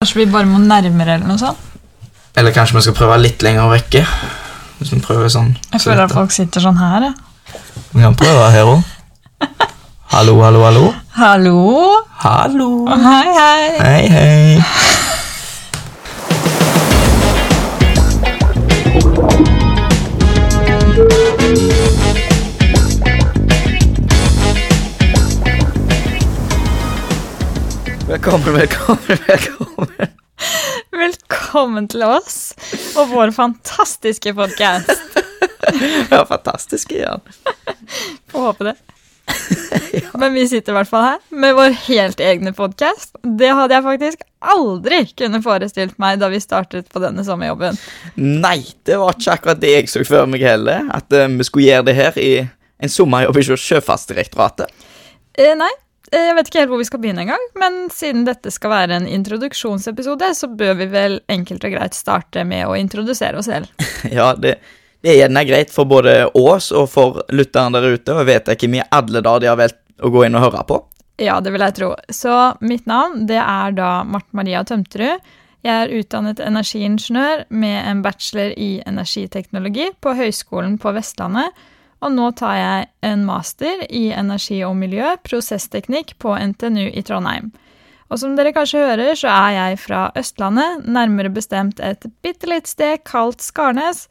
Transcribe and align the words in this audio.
Kanskje 0.00 0.16
vi 0.22 0.30
bare 0.32 0.48
må 0.48 0.56
nærmere 0.64 1.18
eller 1.18 1.28
noe 1.28 1.36
sånt? 1.36 1.58
Eller 2.40 2.54
kanskje 2.56 2.78
vi 2.78 2.82
skal 2.86 2.94
prøve 2.96 3.18
litt 3.20 3.42
lenger 3.44 3.66
vekke? 3.68 4.00
Hvis 4.78 4.94
vi 4.94 5.00
prøver 5.04 5.28
sånn. 5.28 5.50
Jeg 5.74 5.82
føler 5.84 6.06
at 6.06 6.14
folk 6.16 6.32
sitter 6.32 6.64
sånn 6.64 6.78
her. 6.80 7.04
jeg. 7.10 7.58
Vi 7.92 8.00
kan 8.00 8.16
prøve 8.16 8.46
her 8.54 8.70
òg. 8.70 8.80
Hallo, 10.14 10.38
hallo, 10.40 10.62
hallo. 10.64 10.86
Hallo? 11.18 11.58
Hallo. 12.22 12.70
Hei, 12.88 13.26
hei. 13.36 13.68
Hei, 13.76 14.08
hei. 14.16 14.89
Velkommen, 28.10 28.54
velkommen, 28.54 29.18
velkommen. 29.26 30.08
Velkommen 30.90 31.84
til 31.92 32.02
oss 32.02 32.38
og 32.98 33.12
vår 33.12 33.30
fantastiske 33.30 34.32
podkast. 34.34 35.18
Ja, 36.10 36.24
fantastisk 36.26 36.90
Jan. 36.90 37.22
Får 38.32 38.46
håpe 38.48 38.66
det. 38.66 38.72
Men 40.18 40.34
vi 40.34 40.42
sitter 40.50 40.74
i 40.74 40.76
hvert 40.80 40.90
fall 40.90 41.04
her 41.06 41.20
med 41.44 41.54
vår 41.54 41.76
helt 41.84 42.22
egne 42.24 42.50
podkast. 42.56 43.14
Det 43.22 43.52
hadde 43.54 43.76
jeg 43.76 43.84
faktisk 43.84 44.24
aldri 44.56 44.98
kunne 45.20 45.38
forestilt 45.44 45.94
meg 46.02 46.18
da 46.18 46.32
vi 46.32 46.40
startet 46.42 46.90
på 46.90 47.02
denne 47.04 47.22
sommerjobben. 47.28 47.78
Nei, 48.18 48.64
det 48.90 48.98
var 48.98 49.14
ikke 49.14 49.36
akkurat 49.36 49.60
det 49.62 49.76
jeg 49.76 49.92
så 49.92 50.02
for 50.08 50.26
meg 50.32 50.42
heller. 50.48 50.90
At 50.98 51.14
eh, 51.14 51.30
vi 51.30 51.46
skulle 51.46 51.68
gjøre 51.68 51.86
det 51.92 51.96
her 52.00 52.18
i 52.18 52.32
en 52.82 52.90
sommerjobb 52.90 53.38
i 53.38 53.46
Sjøfartsdirektoratet. 53.52 54.74
Eh, 55.38 55.54
nei, 55.54 55.70
jeg 56.10 56.34
vet 56.36 56.50
ikke 56.50 56.62
helt 56.62 56.72
hvor 56.72 56.80
vi 56.80 56.88
skal 56.88 57.02
begynne 57.02 57.22
engang, 57.24 57.46
men 57.60 57.80
siden 57.94 58.24
dette 58.26 58.50
skal 58.50 58.72
være 58.72 58.98
en 58.98 59.08
introduksjonsepisode, 59.10 60.32
så 60.34 60.50
bør 60.50 60.76
vi 60.80 60.88
vel 60.90 61.18
enkelt 61.30 61.64
og 61.66 61.74
greit 61.76 61.96
starte 61.98 62.44
med 62.46 62.66
å 62.66 62.76
introdusere 62.78 63.40
oss 63.40 63.50
selv. 63.50 63.70
Ja, 64.10 64.32
det, 64.34 64.56
det 65.04 65.12
er 65.12 65.20
gjerne 65.22 65.44
greit 65.46 65.70
for 65.74 65.88
både 65.88 66.24
oss 66.38 66.70
og 66.74 66.88
for 66.90 67.20
lytteren 67.34 67.76
der 67.76 67.92
ute, 67.92 68.14
og 68.14 68.22
jeg 68.22 68.30
vet 68.32 68.54
ikke 68.54 68.72
mye 68.72 68.88
alle 68.96 69.22
da 69.24 69.36
de 69.38 69.50
har 69.50 69.60
valgt 69.60 69.78
å 70.00 70.10
gå 70.12 70.24
inn 70.26 70.38
og 70.38 70.48
høre 70.48 70.64
på. 70.66 70.80
Ja, 71.20 71.36
det 71.44 71.52
vil 71.52 71.62
jeg 71.62 71.76
tro. 71.76 71.92
Så 72.08 72.32
mitt 72.64 72.86
navn 72.88 73.26
det 73.28 73.38
er 73.42 73.76
da 73.76 74.00
Marte 74.08 74.32
Maria 74.36 74.64
Tømterud. 74.64 75.20
Jeg 75.60 75.84
er 75.84 75.92
utdannet 75.92 76.40
energiingeniør 76.40 77.44
med 77.52 77.76
en 77.84 78.00
bachelor 78.00 78.54
i 78.56 78.78
energiteknologi 78.88 79.90
på 80.00 80.14
Høgskolen 80.16 80.78
på 80.80 80.94
Vestlandet. 80.96 81.52
Og 82.00 82.14
nå 82.14 82.30
tar 82.38 82.56
jeg 82.56 82.86
en 83.04 83.24
master 83.28 83.84
i 83.92 84.08
energi 84.16 84.62
og 84.64 84.76
miljø, 84.80 85.12
prosessteknikk, 85.26 86.16
på 86.22 86.32
NTNU 86.32 86.86
i 86.88 87.04
Trondheim. 87.04 87.50
Og 88.10 88.18
som 88.18 88.34
dere 88.34 88.54
kanskje 88.56 88.82
hører, 88.82 89.12
så 89.18 89.30
er 89.30 89.52
jeg 89.54 89.80
fra 89.84 90.08
Østlandet, 90.18 90.86
nærmere 90.88 91.30
bestemt 91.30 91.78
et 91.84 92.08
bitte 92.24 92.48
lite 92.50 92.72
sted 92.72 93.04
kalt 93.06 93.44
Skarnes. 93.44 94.08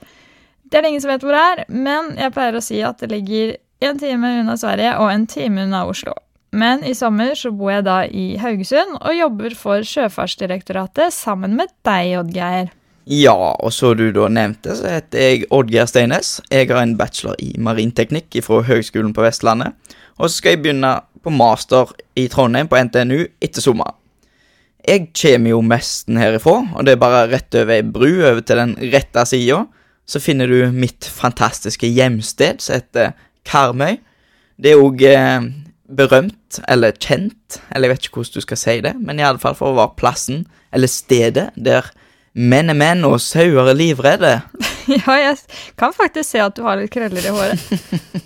Det 0.70 0.80
er 0.80 0.86
det 0.86 0.94
ingen 0.94 1.04
som 1.04 1.12
vet 1.12 1.26
hvor 1.26 1.36
det 1.36 1.44
er, 1.44 1.66
men 1.74 2.14
jeg 2.20 2.34
pleier 2.36 2.56
å 2.56 2.64
si 2.64 2.80
at 2.86 3.02
det 3.02 3.12
ligger 3.12 3.58
en 3.84 4.00
time 4.00 4.34
unna 4.40 4.56
Sverige 4.60 4.96
og 5.02 5.12
en 5.12 5.28
time 5.28 5.66
unna 5.66 5.84
Oslo. 5.90 6.14
Men 6.56 6.84
i 6.88 6.96
sommer 6.98 7.36
så 7.38 7.52
bor 7.54 7.74
jeg 7.74 7.86
da 7.86 8.02
i 8.06 8.32
Haugesund 8.42 8.98
og 9.00 9.18
jobber 9.18 9.54
for 9.58 9.86
Sjøfartsdirektoratet 9.86 11.14
sammen 11.14 11.58
med 11.60 11.74
deg, 11.86 12.16
Oddgeir. 12.24 12.72
Ja, 13.10 13.56
og 13.58 13.72
så 13.74 13.96
du 13.98 14.12
da 14.14 14.28
nevnte, 14.30 14.76
så 14.78 14.86
heter 14.86 15.24
jeg 15.24 15.48
Oddgeir 15.50 15.88
Steines. 15.90 16.36
Jeg 16.54 16.68
har 16.70 16.84
en 16.84 16.94
bachelor 16.98 17.40
i 17.42 17.56
marinteknikk 17.58 18.36
fra 18.46 18.60
Høgskolen 18.68 19.16
på 19.18 19.24
Vestlandet. 19.26 19.74
Og 20.22 20.28
så 20.28 20.36
skal 20.36 20.54
jeg 20.54 20.62
begynne 20.62 20.92
på 21.26 21.34
master 21.34 21.90
i 22.20 22.28
Trondheim 22.30 22.70
på 22.70 22.78
NTNU 22.78 23.24
etter 23.42 23.66
sommeren. 23.66 23.96
Jeg 24.86 25.08
kommer 25.18 25.56
jo 25.56 25.62
mesten 25.66 26.20
herifra, 26.22 26.60
og 26.70 26.86
det 26.86 26.94
er 26.94 27.02
bare 27.02 27.26
rett 27.32 27.58
over 27.58 27.80
ei 27.80 27.82
bru 27.84 28.12
over 28.12 28.44
til 28.46 28.62
den 28.62 28.76
rette 28.94 29.26
sida. 29.28 29.64
Så 30.06 30.22
finner 30.22 30.50
du 30.50 30.70
mitt 30.70 31.10
fantastiske 31.10 31.90
hjemsted, 31.90 32.62
som 32.62 32.78
heter 32.78 33.16
Karmøy. 33.50 33.98
Det 34.62 34.76
er 34.76 34.84
òg 34.84 35.02
eh, 35.10 35.50
berømt, 35.90 36.62
eller 36.70 36.94
kjent, 36.94 37.58
eller 37.74 37.90
jeg 37.90 37.96
vet 37.96 38.06
ikke 38.08 38.22
hvordan 38.22 38.38
du 38.38 38.46
skal 38.46 38.62
si 38.62 38.78
det, 38.86 38.94
men 39.02 39.18
i 39.18 39.26
alle 39.26 39.42
fall 39.42 39.58
for 39.58 39.74
å 39.74 39.80
være 39.82 39.98
plassen, 39.98 40.46
eller 40.70 40.94
stedet, 40.94 41.50
der 41.58 41.90
menn 42.34 42.72
er 42.72 42.78
menn 42.78 43.06
og 43.08 43.20
sauer 43.24 43.72
er 43.72 43.80
livredde. 43.80 44.40
Ja, 44.90 45.20
jeg 45.22 45.36
kan 45.78 45.92
faktisk 45.94 46.32
se 46.32 46.40
at 46.42 46.56
du 46.58 46.64
har 46.66 46.80
litt 46.80 46.90
krøller 46.90 47.22
i 47.22 47.30
håret. 47.30 47.62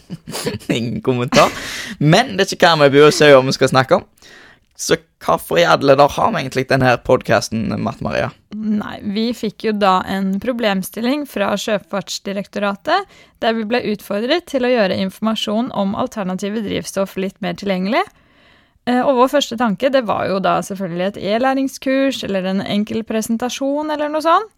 Ingen 0.72 1.02
kommentar. 1.03 1.52
Men 2.00 2.38
det 2.38 2.46
er 2.46 2.56
ikke 2.56 2.69
hva 2.72 2.86
vi 2.86 2.94
bor 2.94 3.09
og 3.09 3.18
sauer 3.18 3.44
vi 3.44 3.56
skal 3.58 3.72
snakke 3.74 3.97
om. 3.97 4.06
Så 4.80 4.96
hvorfor 5.22 5.59
i 5.62 5.66
alle 5.69 5.97
dager 6.00 6.16
har 6.16 6.31
vi 6.34 6.40
egentlig 6.41 6.66
denne 6.72 6.96
podkasten, 7.06 7.68
Marte 7.84 8.03
Maria? 8.06 8.31
Nei, 8.56 8.96
vi 9.03 9.28
fikk 9.38 9.68
jo 9.68 9.75
da 9.78 10.00
en 10.09 10.38
problemstilling 10.44 11.28
fra 11.30 11.52
Sjøfartsdirektoratet, 11.59 13.12
der 13.44 13.59
vi 13.59 13.68
ble 13.70 13.84
utfordret 13.94 14.47
til 14.50 14.66
å 14.66 14.72
gjøre 14.72 14.97
informasjon 15.06 15.70
om 15.78 15.94
alternative 16.00 16.64
drivstoff 16.66 17.20
litt 17.22 17.38
mer 17.46 17.59
tilgjengelig. 17.59 18.02
Eh, 18.86 19.00
Og 19.00 19.16
vår 19.16 19.32
første 19.38 19.58
tanke 19.60 19.92
det 19.94 20.04
var 20.08 20.28
jo 20.28 20.40
da 20.44 20.58
selvfølgelig 20.66 21.06
et 21.12 21.22
e-læringskurs 21.36 22.24
eller 22.28 22.50
en 22.52 22.64
enkel 22.66 23.04
presentasjon 23.08 23.92
eller 23.94 24.12
noe 24.12 24.24
sånt. 24.26 24.52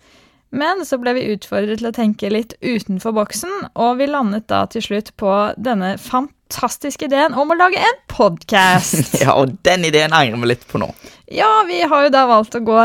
Men 0.55 0.85
så 0.87 0.97
ble 1.01 1.11
vi 1.17 1.25
utfordret 1.33 1.81
til 1.81 1.89
å 1.89 1.95
tenke 1.95 2.29
litt 2.31 2.53
utenfor 2.63 3.11
boksen, 3.17 3.51
og 3.75 3.97
vi 3.99 4.07
landet 4.07 4.45
da 4.47 4.61
til 4.71 4.83
slutt 4.85 5.09
på 5.19 5.31
denne 5.59 5.95
fantastiske 5.99 7.09
ideen 7.09 7.35
om 7.35 7.51
å 7.51 7.57
lage 7.59 7.81
en 7.81 7.97
podkast. 8.07 9.17
Ja, 9.23 9.33
og 9.35 9.57
den 9.67 9.83
ideen 9.89 10.15
angrer 10.15 10.39
vi 10.39 10.51
litt 10.53 10.63
på 10.69 10.79
nå. 10.79 10.87
Ja, 11.33 11.49
vi 11.67 11.81
har 11.81 12.05
jo 12.05 12.13
da 12.13 12.23
valgt 12.29 12.55
å 12.55 12.61
gå 12.63 12.77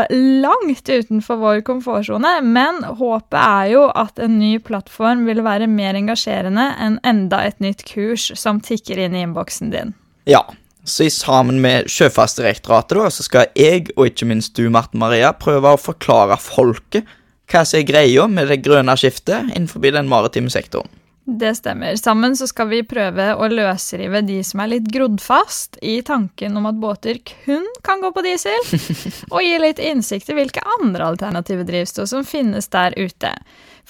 langt 0.42 0.88
utenfor 0.88 1.38
vår 1.38 1.60
komfortsone, 1.68 2.40
men 2.42 2.80
håpet 2.98 3.38
er 3.38 3.70
jo 3.76 3.84
at 3.92 4.18
en 4.18 4.38
ny 4.40 4.54
plattform 4.64 5.26
vil 5.28 5.44
være 5.46 5.68
mer 5.70 6.00
engasjerende 6.00 6.72
enn 6.80 6.98
enda 7.06 7.44
et 7.46 7.60
nytt 7.62 7.84
kurs 7.86 8.32
som 8.40 8.58
tikker 8.64 8.98
inn 9.04 9.14
i 9.14 9.22
innboksen 9.28 9.70
din. 9.76 9.94
Ja, 10.26 10.42
så 10.90 11.06
sammen 11.14 11.60
med 11.62 11.88
Sjøfartsdirektoratet 11.90 12.98
da, 12.98 13.08
så 13.12 13.26
skal 13.26 13.50
jeg, 13.58 13.88
og 13.96 14.10
ikke 14.10 14.28
minst 14.30 14.56
du, 14.58 14.66
Marte 14.72 14.98
Maria, 15.00 15.32
prøve 15.36 15.74
å 15.74 15.80
forklare 15.80 16.38
folket 16.40 17.08
hva 17.50 17.64
som 17.66 17.80
er 17.80 17.86
greia 17.88 18.26
med 18.30 18.50
det 18.50 18.62
grønne 18.64 18.94
skiftet 18.98 19.50
innenfor 19.54 19.82
den 19.82 20.10
maritime 20.10 20.52
sektoren. 20.52 20.90
Det 21.30 21.54
stemmer. 21.54 21.96
Sammen 21.96 22.34
så 22.36 22.46
skal 22.50 22.70
vi 22.72 22.80
prøve 22.86 23.26
å 23.38 23.46
løsrive 23.52 24.22
de 24.26 24.40
som 24.46 24.62
er 24.64 24.72
litt 24.72 24.88
grodd 24.90 25.20
fast 25.22 25.76
i 25.84 26.00
tanken 26.02 26.56
om 26.58 26.66
at 26.66 26.78
båter 26.80 27.20
kun 27.22 27.66
kan 27.86 28.02
gå 28.02 28.10
på 28.16 28.24
diesel, 28.26 28.56
og 29.34 29.44
gi 29.44 29.58
litt 29.62 29.82
innsikt 29.82 30.32
i 30.32 30.38
hvilke 30.40 30.64
andre 30.80 31.12
alternative 31.12 31.66
drivstoff 31.68 32.10
som 32.10 32.26
finnes 32.26 32.70
der 32.72 32.96
ute. 32.98 33.34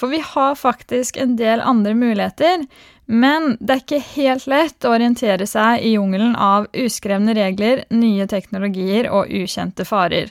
For 0.00 0.08
vi 0.08 0.22
har 0.24 0.54
faktisk 0.56 1.18
en 1.20 1.34
del 1.36 1.60
andre 1.60 1.92
muligheter, 1.94 2.64
men 3.10 3.56
det 3.60 3.74
er 3.74 3.82
ikke 3.82 4.04
helt 4.14 4.46
lett 4.48 4.86
å 4.86 4.94
orientere 4.94 5.44
seg 5.50 5.82
i 5.84 5.96
jungelen 5.96 6.32
av 6.40 6.70
uskrevne 6.72 7.34
regler, 7.36 7.82
nye 7.92 8.24
teknologier 8.30 9.10
og 9.12 9.28
ukjente 9.28 9.84
farer. 9.84 10.30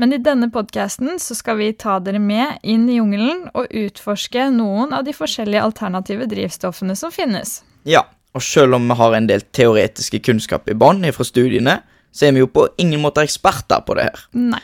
Men 0.00 0.14
i 0.14 0.20
denne 0.22 0.46
podkasten 0.52 1.18
så 1.20 1.34
skal 1.36 1.58
vi 1.58 1.72
ta 1.76 1.98
dere 2.00 2.20
med 2.22 2.62
inn 2.62 2.86
i 2.88 3.00
jungelen 3.00 3.48
og 3.50 3.72
utforske 3.82 4.46
noen 4.54 4.94
av 4.96 5.02
de 5.04 5.16
forskjellige 5.16 5.64
alternative 5.66 6.28
drivstoffene 6.30 6.94
som 6.96 7.12
finnes. 7.12 7.58
Ja, 7.88 8.06
og 8.32 8.46
selv 8.46 8.78
om 8.78 8.86
vi 8.88 8.96
har 9.00 9.16
en 9.16 9.26
del 9.28 9.42
teoretiske 9.42 10.22
kunnskap 10.24 10.70
i 10.70 10.78
bånn 10.78 11.02
fra 11.12 11.26
studiene, 11.26 11.80
så 12.14 12.28
er 12.28 12.36
vi 12.36 12.44
jo 12.44 12.52
på 12.52 12.68
ingen 12.78 13.02
måte 13.02 13.26
eksperter 13.26 13.82
på 13.84 13.98
det 13.98 14.06
her. 14.08 14.24
Nei. 14.38 14.62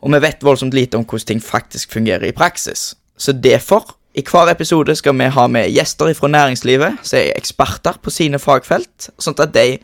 Og 0.00 0.14
vi 0.14 0.22
vet 0.24 0.46
voldsomt 0.46 0.76
lite 0.76 0.96
om 0.96 1.04
hvordan 1.04 1.28
ting 1.28 1.42
faktisk 1.44 1.92
fungerer 1.92 2.30
i 2.30 2.36
praksis. 2.36 2.94
Så 3.20 3.34
derfor, 3.36 3.84
i 4.16 4.24
hver 4.26 4.48
episode 4.50 4.96
skal 4.96 5.14
vi 5.18 5.28
ha 5.30 5.46
med 5.46 5.68
gjester 5.70 6.14
fra 6.16 6.30
næringslivet 6.32 7.02
som 7.04 7.20
er 7.20 7.36
eksperter 7.36 8.00
på 8.02 8.12
sine 8.14 8.40
fagfelt, 8.40 9.10
sånn 9.20 9.36
at 9.38 9.52
de 9.54 9.76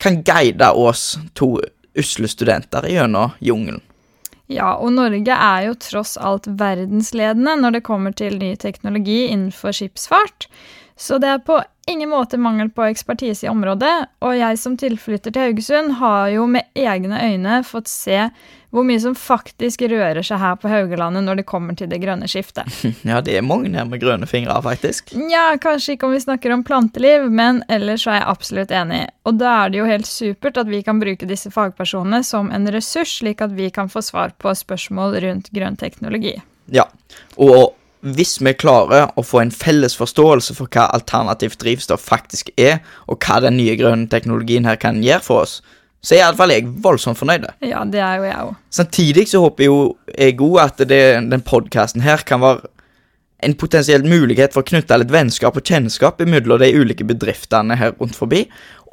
kan 0.00 0.22
guide 0.24 0.72
oss 0.72 1.18
to 1.36 1.58
usle 1.98 2.30
studenter 2.30 2.88
gjennom 2.88 3.36
jungelen. 3.44 3.82
Ja, 4.50 4.72
og 4.82 4.96
Norge 4.96 5.30
er 5.36 5.68
jo 5.68 5.76
tross 5.78 6.16
alt 6.18 6.48
verdensledende 6.58 7.54
når 7.60 7.76
det 7.76 7.86
kommer 7.86 8.14
til 8.16 8.40
ny 8.40 8.56
teknologi 8.58 9.28
innenfor 9.28 9.76
skipsfart. 9.76 10.48
Så 11.00 11.16
det 11.18 11.28
er 11.32 11.38
på 11.40 11.62
ingen 11.88 12.10
måte 12.12 12.36
mangel 12.36 12.68
på 12.70 12.84
ekspertise 12.84 13.46
i 13.46 13.48
området, 13.48 13.92
og 14.20 14.34
jeg 14.36 14.58
som 14.60 14.74
tilflytter 14.76 15.32
til 15.32 15.46
Haugesund 15.46 15.94
har 15.96 16.28
jo 16.34 16.44
med 16.46 16.68
egne 16.76 17.16
øyne 17.24 17.62
fått 17.64 17.88
se 17.88 18.26
hvor 18.70 18.84
mye 18.86 19.00
som 19.02 19.16
faktisk 19.18 19.82
rører 19.88 20.20
seg 20.22 20.38
her 20.38 20.58
på 20.60 20.68
Haugalandet 20.70 21.24
når 21.24 21.40
det 21.40 21.46
kommer 21.48 21.74
til 21.74 21.88
det 21.90 22.02
grønne 22.04 22.28
skiftet. 22.30 22.68
Ja, 23.08 23.22
det 23.24 23.38
er 23.38 23.46
mange 23.46 23.72
her 23.72 23.88
med 23.88 24.02
grønne 24.02 24.28
fingre, 24.28 24.54
faktisk. 24.62 25.14
Nja, 25.16 25.56
kanskje 25.62 25.96
ikke 25.96 26.06
om 26.10 26.14
vi 26.14 26.20
snakker 26.22 26.52
om 26.54 26.66
planteliv, 26.68 27.26
men 27.32 27.64
ellers 27.72 28.04
så 28.04 28.12
er 28.12 28.20
jeg 28.20 28.30
absolutt 28.34 28.76
enig. 28.76 29.00
Og 29.24 29.40
da 29.40 29.56
er 29.64 29.72
det 29.72 29.80
jo 29.80 29.88
helt 29.88 30.06
supert 30.10 30.60
at 30.60 30.68
vi 30.70 30.84
kan 30.86 31.00
bruke 31.00 31.26
disse 31.26 31.50
fagpersonene 31.54 32.20
som 32.28 32.52
en 32.54 32.70
ressurs, 32.70 33.16
slik 33.22 33.40
at 33.40 33.56
vi 33.56 33.72
kan 33.74 33.88
få 33.90 34.04
svar 34.04 34.36
på 34.38 34.52
spørsmål 34.52 35.16
rundt 35.24 35.50
grønn 35.56 35.80
teknologi. 35.80 36.36
Ja, 36.70 36.86
og 37.40 37.72
hvis 38.00 38.38
vi 38.40 38.54
klarer 38.56 39.10
å 39.18 39.24
få 39.26 39.42
en 39.42 39.52
felles 39.52 39.96
forståelse 39.98 40.56
for 40.56 40.70
hva 40.72 40.88
alternativt 40.94 41.60
drivstoff 41.60 42.02
faktisk 42.06 42.50
er, 42.56 42.80
og 43.06 43.20
hva 43.20 43.40
den 43.44 43.58
nye 43.60 43.76
grønne 43.76 44.08
teknologien 44.12 44.68
her 44.68 44.80
kan 44.80 45.02
gjøre 45.04 45.24
for 45.26 45.44
oss, 45.44 45.60
så 46.00 46.16
er 46.16 46.22
iallfall 46.22 46.52
jeg 46.54 46.68
voldsomt 46.80 47.18
fornøyd. 47.20 47.44
Ja, 47.68 47.84
det 47.84 48.00
er 48.00 48.20
jo 48.20 48.24
jeg 48.24 48.44
òg. 48.46 48.52
Samtidig 48.72 49.26
så 49.28 49.42
håper 49.44 49.66
jo 49.66 49.78
jeg 50.14 50.38
òg 50.40 50.60
at 50.62 50.80
det, 50.88 51.02
den 51.28 51.44
podkasten 51.44 52.04
her 52.04 52.24
kan 52.24 52.40
være 52.40 52.70
en 53.44 53.56
potensiell 53.56 54.04
mulighet 54.04 54.52
for 54.52 54.64
å 54.64 54.68
knytte 54.68 54.98
litt 55.00 55.12
vennskap 55.12 55.56
og 55.56 55.64
kjennskap 55.64 56.20
mellom 56.28 56.60
de 56.60 56.72
ulike 56.76 57.06
bedriftene 57.08 57.76
her 57.80 57.94
rundt 58.00 58.16
forbi, 58.16 58.46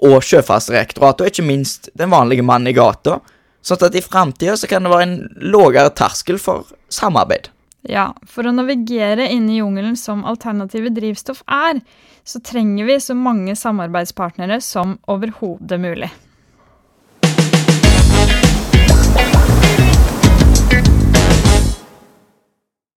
og 0.04 0.22
Sjøfartsdirektoratet, 0.24 1.24
og 1.24 1.32
ikke 1.32 1.48
minst 1.48 1.90
den 1.98 2.12
vanlige 2.14 2.46
mannen 2.46 2.72
i 2.72 2.76
gata. 2.76 3.18
Sånn 3.66 3.88
at 3.88 3.96
i 3.98 4.04
framtida 4.04 4.56
så 4.60 4.70
kan 4.70 4.86
det 4.86 4.94
være 4.94 5.08
en 5.08 5.18
lavere 5.52 5.92
terskel 5.96 6.40
for 6.40 6.70
samarbeid. 6.94 7.50
Ja, 7.88 8.10
for 8.28 8.44
å 8.44 8.52
navigere 8.52 9.30
inn 9.32 9.48
i 9.48 9.62
jungelen 9.62 9.96
som 9.96 10.26
alternative 10.28 10.92
drivstoff 10.92 11.40
er, 11.48 11.80
så 12.28 12.44
trenger 12.44 12.90
vi 12.90 13.00
så 13.00 13.16
mange 13.16 13.56
samarbeidspartnere 13.56 14.60
som 14.60 14.98
overhodet 15.08 15.80
mulig. 15.80 16.12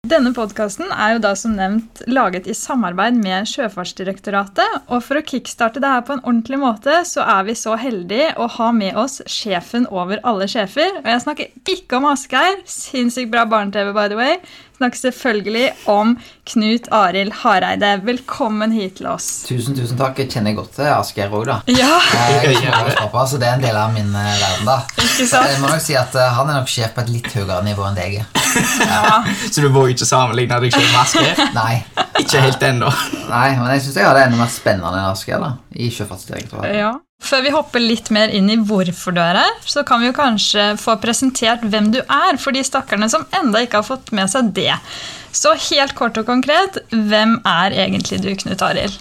Denne 0.10 0.32
podkasten 0.34 0.90
er 0.90 1.12
jo 1.14 1.20
da 1.22 1.36
som 1.38 1.52
nevnt 1.54 2.00
laget 2.10 2.48
i 2.50 2.56
samarbeid 2.58 3.20
med 3.22 3.46
Sjøfartsdirektoratet. 3.46 4.88
Og 4.90 5.04
for 5.06 5.20
å 5.20 5.22
kickstarte 5.22 5.78
det 5.84 5.92
her 5.92 6.02
på 6.08 6.16
en 6.16 6.24
ordentlig 6.24 6.58
måte, 6.64 6.96
så 7.06 7.22
er 7.30 7.46
vi 7.46 7.54
så 7.54 7.76
heldige 7.78 8.32
å 8.42 8.48
ha 8.56 8.72
med 8.74 8.98
oss 8.98 9.20
sjefen 9.30 9.86
over 9.94 10.18
alle 10.26 10.50
sjefer. 10.50 10.98
Og 11.04 11.12
jeg 11.14 11.24
snakker 11.28 11.76
ikke 11.76 12.00
om 12.00 12.10
Asgeir. 12.10 12.58
Sinnssykt 12.66 13.30
bra 13.30 13.46
barne-TV, 13.52 13.94
by 13.94 14.08
the 14.10 14.18
way 14.18 14.42
snakker 14.80 14.98
selvfølgelig 14.98 15.72
om 15.92 16.14
Knut 16.48 16.88
Arild 16.96 17.34
Hareide. 17.42 17.92
Velkommen 18.08 18.72
hit 18.72 19.00
til 19.00 19.10
oss. 19.12 19.28
Tusen, 19.50 19.76
tusen 19.76 20.00
takk. 20.00 20.22
Jeg 20.22 20.32
kjenner 20.32 20.56
godt 20.56 20.72
til 20.78 20.88
Asgeir 20.88 21.34
òg, 21.36 21.50
da. 21.50 21.58
Ja. 21.68 21.98
Jeg, 22.46 22.62
pappa, 22.96 23.26
så 23.28 23.40
det 23.42 23.50
er 23.50 23.58
en 23.58 23.66
del 23.66 23.76
av 23.76 23.92
min 23.96 24.08
uh, 24.14 24.30
verden, 24.40 24.70
da. 24.70 24.78
Ikke 24.96 25.28
sant? 25.28 25.52
Jeg 25.52 25.60
må 25.64 25.72
nok 25.74 25.84
si 25.84 25.98
at 26.00 26.16
uh, 26.16 26.30
Han 26.38 26.52
er 26.52 26.62
nok 26.62 26.72
sjef 26.72 26.96
på 26.96 27.04
et 27.04 27.12
litt 27.18 27.28
høyere 27.36 27.60
nivå 27.68 27.90
enn 27.90 28.00
deg. 28.00 28.22
Ja. 28.22 29.20
så 29.52 29.66
du 29.66 29.68
våger 29.68 29.98
ikke 29.98 30.08
sammenligne 30.08 30.62
deg 30.64 30.78
selv 30.78 30.88
med 30.94 31.02
Asgeir? 31.04 31.44
Nei. 31.60 31.76
Ikke 32.24 32.46
helt 32.48 32.66
ennå. 32.72 32.96
Nei, 33.28 33.50
men 33.60 33.70
jeg 33.76 33.86
syns 33.88 34.00
jeg 34.00 34.08
har 34.08 34.16
det 34.16 34.26
enda 34.30 34.40
mer 34.40 34.54
spennende 34.54 34.96
enn 34.96 35.12
Asgeir 35.12 35.44
i 35.76 35.92
Sjøfartsdirektoratet. 35.92 36.80
Ja. 36.80 36.96
Før 37.20 37.44
vi 37.44 37.52
hopper 37.52 37.84
litt 37.84 38.08
mer 38.16 38.32
inn 38.34 38.48
i 38.50 38.58
hvorfor 38.64 39.14
du 39.14 39.20
er 39.22 39.38
her, 39.42 39.58
så 39.68 39.84
kan 39.88 40.00
vi 40.02 40.08
jo 40.08 40.16
kanskje 40.16 40.72
få 40.80 40.96
presentert 41.04 41.66
hvem 41.68 41.92
du 41.94 42.00
er, 42.02 42.40
for 42.40 42.56
de 42.56 42.64
stakkarene 42.66 43.10
som 43.12 43.28
enda 43.36 43.62
ikke 43.66 43.82
har 43.82 43.88
fått 43.90 44.14
med 44.16 44.32
seg 44.32 44.54
det. 44.56 44.72
Så 45.36 45.52
helt 45.70 45.94
kort 46.00 46.18
og 46.18 46.26
konkret, 46.30 46.80
hvem 46.90 47.38
er 47.46 47.76
egentlig 47.86 48.22
du, 48.24 48.32
Knut 48.40 48.64
Arild? 48.66 48.96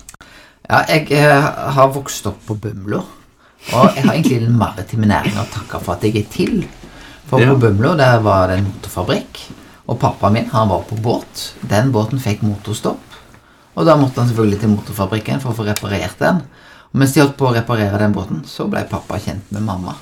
Ja, 0.68 0.82
jeg 0.90 1.06
eh, 1.16 1.46
har 1.78 1.94
vokst 1.94 2.26
opp 2.28 2.42
på 2.44 2.58
Bømlo, 2.60 3.00
og 3.72 3.96
jeg 3.96 4.04
har 4.04 4.12
egentlig 4.12 4.42
den 4.42 4.58
maritime 4.60 5.08
næringa 5.08 5.46
å 5.46 5.52
takke 5.54 5.80
for 5.80 5.94
at 5.94 6.04
jeg 6.04 6.18
er 6.20 6.28
til. 6.34 6.58
For 7.30 7.40
på 7.40 7.56
Bømlo 7.62 7.94
der 7.96 8.20
var 8.24 8.50
det 8.50 8.58
en 8.58 8.68
motorfabrikk, 8.68 9.44
og 9.88 10.02
pappaen 10.02 10.36
min 10.36 10.50
han 10.52 10.68
var 10.68 10.84
på 10.90 10.98
båt. 11.00 11.52
Den 11.70 11.94
båten 11.94 12.20
fikk 12.20 12.44
motorstopp, 12.44 13.20
og 13.78 13.86
da 13.88 13.96
måtte 13.96 14.20
han 14.20 14.28
selvfølgelig 14.28 14.60
til 14.60 14.74
motorfabrikken 14.74 15.40
for 15.40 15.54
å 15.54 15.56
få 15.56 15.70
reparert 15.70 16.20
den. 16.20 16.42
Og 16.93 17.00
mens 17.00 17.14
de 17.14 17.23
holdt 17.23 17.37
på 17.38 17.49
å 17.49 17.55
reparere 17.55 18.00
den 18.00 18.14
båten, 18.17 18.44
så 18.49 18.69
ble 18.70 18.85
pappa 18.88 19.19
kjent 19.20 19.50
med 19.55 19.67
mamma. 19.67 19.96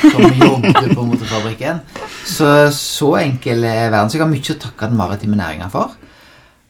Som 0.00 0.24
jobbet 0.40 0.94
på 0.96 1.04
motorfabrikken. 1.04 1.80
Så 2.26 2.48
så 2.72 3.12
enkel 3.20 3.64
er 3.64 3.90
verden. 3.90 4.10
Så 4.10 4.18
jeg 4.18 4.24
har 4.24 4.32
mye 4.32 4.54
å 4.54 4.60
takke 4.60 4.90
den 4.90 4.98
maritime 4.98 5.38
næringa 5.38 5.70
for. 5.72 5.96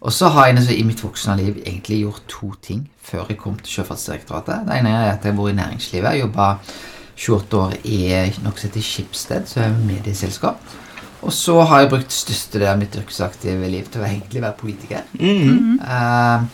Og 0.07 0.13
så 0.13 0.29
har 0.31 0.51
jeg 0.51 0.77
i 0.77 0.85
mitt 0.87 1.03
voksne 1.03 1.35
liv 1.39 1.63
egentlig 1.65 2.03
gjort 2.05 2.27
to 2.31 2.53
ting 2.63 2.85
før 3.07 3.31
jeg 3.31 3.39
kom 3.41 3.57
til 3.59 3.79
Sjøfartsdirektoratet. 3.79 4.67
Det 4.67 4.77
ene 4.79 4.93
er 4.93 5.13
at 5.15 5.25
jeg 5.25 5.33
har 5.33 5.39
vært 5.41 5.55
i 5.55 5.61
næringslivet. 5.61 6.11
Jeg 6.13 6.27
jobba 6.27 6.49
28 7.17 7.61
år 7.63 7.77
i 7.89 8.01
noe 8.45 8.53
som 8.59 8.69
heter 8.69 8.85
Schibsted, 8.85 9.49
som 9.49 9.65
er 9.65 9.79
medieselskap. 9.89 10.75
Og 11.27 11.33
så 11.35 11.57
har 11.67 11.83
jeg 11.83 11.91
brukt 11.95 12.13
største 12.13 12.61
del 12.61 12.69
av 12.71 12.79
mitt 12.79 12.95
yrkesaktive 12.95 13.71
liv 13.73 13.89
til 13.91 14.03
å 14.03 14.07
egentlig 14.07 14.43
være 14.43 14.61
politiker. 14.61 15.03
Mm 15.19 15.39
-hmm. 15.49 15.79
uh, 15.81 16.45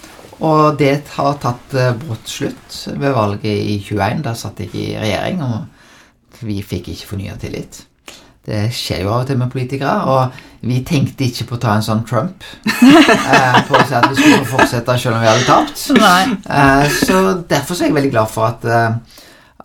og 0.43 0.79
det 0.81 0.97
har 1.15 1.39
tatt 1.43 1.75
eh, 1.79 1.95
brått 2.03 2.29
slutt 2.29 2.81
ved 2.99 3.15
valget 3.15 3.53
i 3.53 3.79
21. 3.79 4.25
Da 4.27 4.35
satt 4.39 4.61
jeg 4.65 4.75
i 4.75 4.91
regjering, 4.99 5.43
og 5.47 6.43
vi 6.43 6.59
fikk 6.67 6.91
ikke 6.93 7.11
fornya 7.15 7.39
tillit. 7.41 7.85
Det 8.43 8.65
skjer 8.75 9.05
jo 9.05 9.13
av 9.13 9.23
og 9.23 9.29
til 9.29 9.39
med 9.39 9.53
politikere, 9.53 9.93
og 10.11 10.67
vi 10.67 10.81
tenkte 10.87 11.29
ikke 11.29 11.47
på 11.47 11.59
å 11.59 11.63
ta 11.63 11.77
en 11.77 11.85
sånn 11.87 12.03
Trump. 12.09 12.43
eh, 12.67 13.59
på 13.69 13.79
å 13.79 13.83
si 13.87 13.95
at 13.95 14.09
vi 14.11 14.19
skulle 14.19 14.49
fortsette 14.51 14.97
selv 14.99 15.19
om 15.19 15.23
vi 15.23 15.31
hadde 15.31 15.47
tapt. 15.47 15.85
Eh, 16.51 16.97
så 17.07 17.21
derfor 17.47 17.79
er 17.79 17.93
jeg 17.93 17.99
veldig 18.01 18.11
glad 18.17 18.33
for 18.33 18.49
at, 18.49 18.67
eh, 18.67 19.21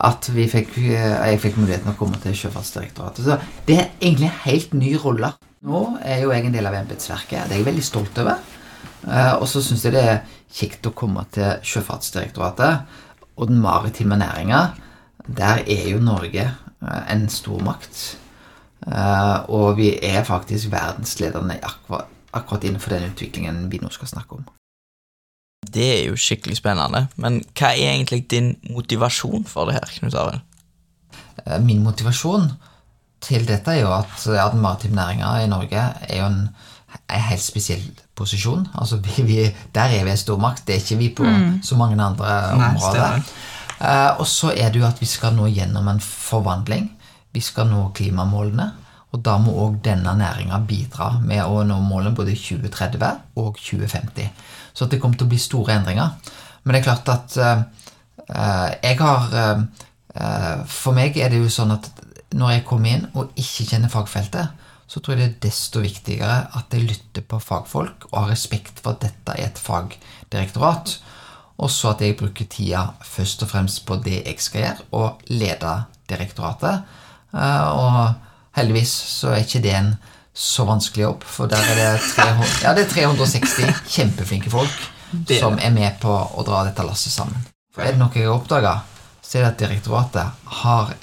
at 0.09 0.29
fikk, 0.29 0.77
eh, 0.83 1.15
jeg 1.31 1.41
fikk 1.41 1.57
muligheten 1.57 1.95
å 1.95 1.97
komme 1.97 2.21
til 2.21 2.38
Sjøfartsdirektoratet. 2.38 3.25
Så 3.25 3.65
det 3.65 3.79
er 3.81 3.89
egentlig 3.97 4.29
en 4.29 4.39
helt 4.45 4.77
ny 4.77 4.94
rolle. 5.01 5.33
Nå 5.65 5.83
er 6.06 6.21
jo 6.21 6.29
jeg 6.35 6.45
en 6.45 6.53
del 6.59 6.69
av 6.69 6.77
embetsverket. 6.77 7.50
Det 7.50 7.57
er 7.57 7.63
jeg 7.63 7.69
veldig 7.71 7.88
stolt 7.88 8.21
over. 8.21 8.45
Eh, 9.06 9.34
og 9.38 9.46
så 9.50 9.62
syns 9.64 9.86
jeg 9.86 9.94
det 9.96 10.04
er 10.04 10.24
kjekt 10.54 10.88
å 10.90 10.96
komme 10.98 11.24
til 11.36 11.62
Sjøfartsdirektoratet 11.68 13.04
og 13.38 13.52
den 13.52 13.62
maritime 13.62 14.18
næringa. 14.20 14.62
Der 15.28 15.62
er 15.68 15.90
jo 15.92 16.02
Norge 16.04 16.46
eh, 16.48 17.02
en 17.14 17.28
stormakt. 17.32 18.18
Eh, 18.88 19.38
og 19.54 19.78
vi 19.78 19.94
er 20.02 20.26
faktisk 20.28 20.72
verdensledende 20.74 21.60
akkurat, 21.62 22.10
akkurat 22.34 22.68
innenfor 22.68 22.96
den 22.96 23.12
utviklingen 23.12 23.68
vi 23.72 23.82
nå 23.82 23.92
skal 23.94 24.16
snakke 24.16 24.40
om. 24.40 24.48
Det 25.68 25.88
er 25.98 26.04
jo 26.08 26.18
skikkelig 26.20 26.60
spennende. 26.60 27.08
Men 27.18 27.42
hva 27.58 27.74
er 27.74 27.94
egentlig 27.94 28.26
din 28.32 28.56
motivasjon 28.70 29.46
for 29.50 29.70
det 29.70 29.80
her, 29.80 29.94
Knut 30.00 30.16
Arild? 30.16 30.44
Min 31.64 31.84
motivasjon 31.86 32.50
til 33.24 33.46
dette 33.48 33.74
er 33.74 33.84
jo 33.84 33.92
at 33.94 34.24
den 34.26 34.62
maritime 34.62 34.98
næringa 34.98 35.32
i 35.44 35.50
Norge 35.50 35.84
er 36.10 36.20
jo 36.20 36.30
en, 36.30 36.42
en 37.07 37.22
helt 37.30 37.44
spesiell 37.44 37.84
posisjon. 38.16 38.68
Altså, 38.75 38.98
vi, 39.04 39.24
vi, 39.24 39.38
der 39.75 39.94
er 39.94 40.04
vi 40.06 40.12
en 40.12 40.19
stormakt. 40.19 40.66
Det 40.68 40.75
er 40.75 40.84
ikke 40.84 41.00
vi 41.00 41.10
på 41.16 41.24
mm. 41.24 41.62
så 41.63 41.78
mange 41.80 42.00
andre 42.04 42.34
Nei, 42.57 42.69
områder. 42.74 43.24
Uh, 43.78 44.19
og 44.19 44.28
så 44.28 44.51
er 44.57 44.72
det 44.72 44.81
jo 44.81 44.88
at 44.88 45.01
vi 45.01 45.10
skal 45.10 45.36
nå 45.38 45.50
gjennom 45.54 45.88
en 45.92 46.01
forvandling. 46.04 46.89
Vi 47.34 47.44
skal 47.44 47.69
nå 47.69 47.89
klimamålene. 47.95 48.72
Og 49.16 49.22
da 49.24 49.38
må 49.39 49.54
òg 49.63 49.80
denne 49.86 50.12
næringa 50.19 50.60
bidra 50.68 51.13
med 51.24 51.45
å 51.45 51.62
nå 51.63 51.78
målene 51.86 52.16
både 52.16 52.36
2030 52.36 53.39
og 53.39 53.60
2050. 53.60 54.28
Så 54.75 54.86
det 54.86 55.00
kommer 55.01 55.19
til 55.19 55.30
å 55.30 55.31
bli 55.31 55.39
store 55.42 55.78
endringer. 55.78 56.34
Men 56.63 56.75
det 56.75 56.81
er 56.81 56.88
klart 56.89 57.12
at 57.13 57.38
uh, 57.39 57.62
uh, 58.34 58.69
jeg 58.84 58.98
har 59.04 59.68
For 60.66 60.98
meg 60.98 61.13
er 61.22 61.30
det 61.30 61.38
jo 61.38 61.50
sånn 61.54 61.75
at 61.75 61.92
når 62.34 62.56
jeg 62.56 62.63
kommer 62.66 62.89
inn 62.89 63.04
og 63.13 63.36
ikke 63.38 63.68
kjenner 63.69 63.92
fagfeltet, 63.92 64.50
så 64.88 65.01
tror 65.04 65.18
jeg 65.18 65.19
det 65.22 65.28
er 65.28 65.45
desto 65.50 65.84
viktigere 65.84 66.38
at 66.56 66.74
jeg 66.74 66.88
lytter 66.88 67.25
på 67.28 67.39
fagfolk 67.44 68.08
og 68.12 68.22
har 68.22 68.32
respekt 68.32 68.79
for 68.79 68.96
at 68.96 69.03
dette 69.03 69.36
er 69.36 69.50
et 69.50 69.60
fagdirektorat. 69.60 70.94
Og 71.58 71.72
så 71.74 71.91
at 71.91 72.03
jeg 72.06 72.15
bruker 72.20 72.48
tida 72.50 72.84
først 73.03 73.44
og 73.44 73.51
fremst 73.51 73.84
på 73.88 73.98
det 74.06 74.22
jeg 74.22 74.39
skal 74.39 74.63
gjøre, 74.63 74.86
og 74.96 75.29
lede 75.34 75.74
direktoratet. 76.08 76.86
Eh, 77.34 77.67
og 77.67 78.13
heldigvis 78.58 78.94
så 79.17 79.34
er 79.34 79.44
ikke 79.44 79.63
det 79.65 79.74
en 79.75 79.96
så 80.38 80.67
vanskelig 80.70 81.03
jobb, 81.03 81.24
for 81.25 81.50
der 81.50 81.58
er 81.74 81.79
det, 81.79 81.89
300, 82.13 82.51
ja, 82.65 82.75
det 82.77 82.86
er 82.86 82.94
360 82.94 83.82
kjempeflinke 83.89 84.53
folk 84.53 84.84
er 85.17 85.39
som 85.39 85.58
er 85.58 85.74
med 85.74 85.98
på 86.01 86.13
å 86.13 86.44
dra 86.46 86.62
dette 86.67 86.86
lasset 86.86 87.13
sammen. 87.13 87.48
For 87.74 87.86
er 87.86 87.96
det 87.96 88.01
noe 88.01 88.13
jeg 88.13 88.29
har 88.29 88.38
oppdaga, 88.38 88.75
så 89.22 89.39
er 89.39 89.48
det 89.48 89.50
at 89.50 89.63
direktoratet 89.63 90.51
har 90.62 90.94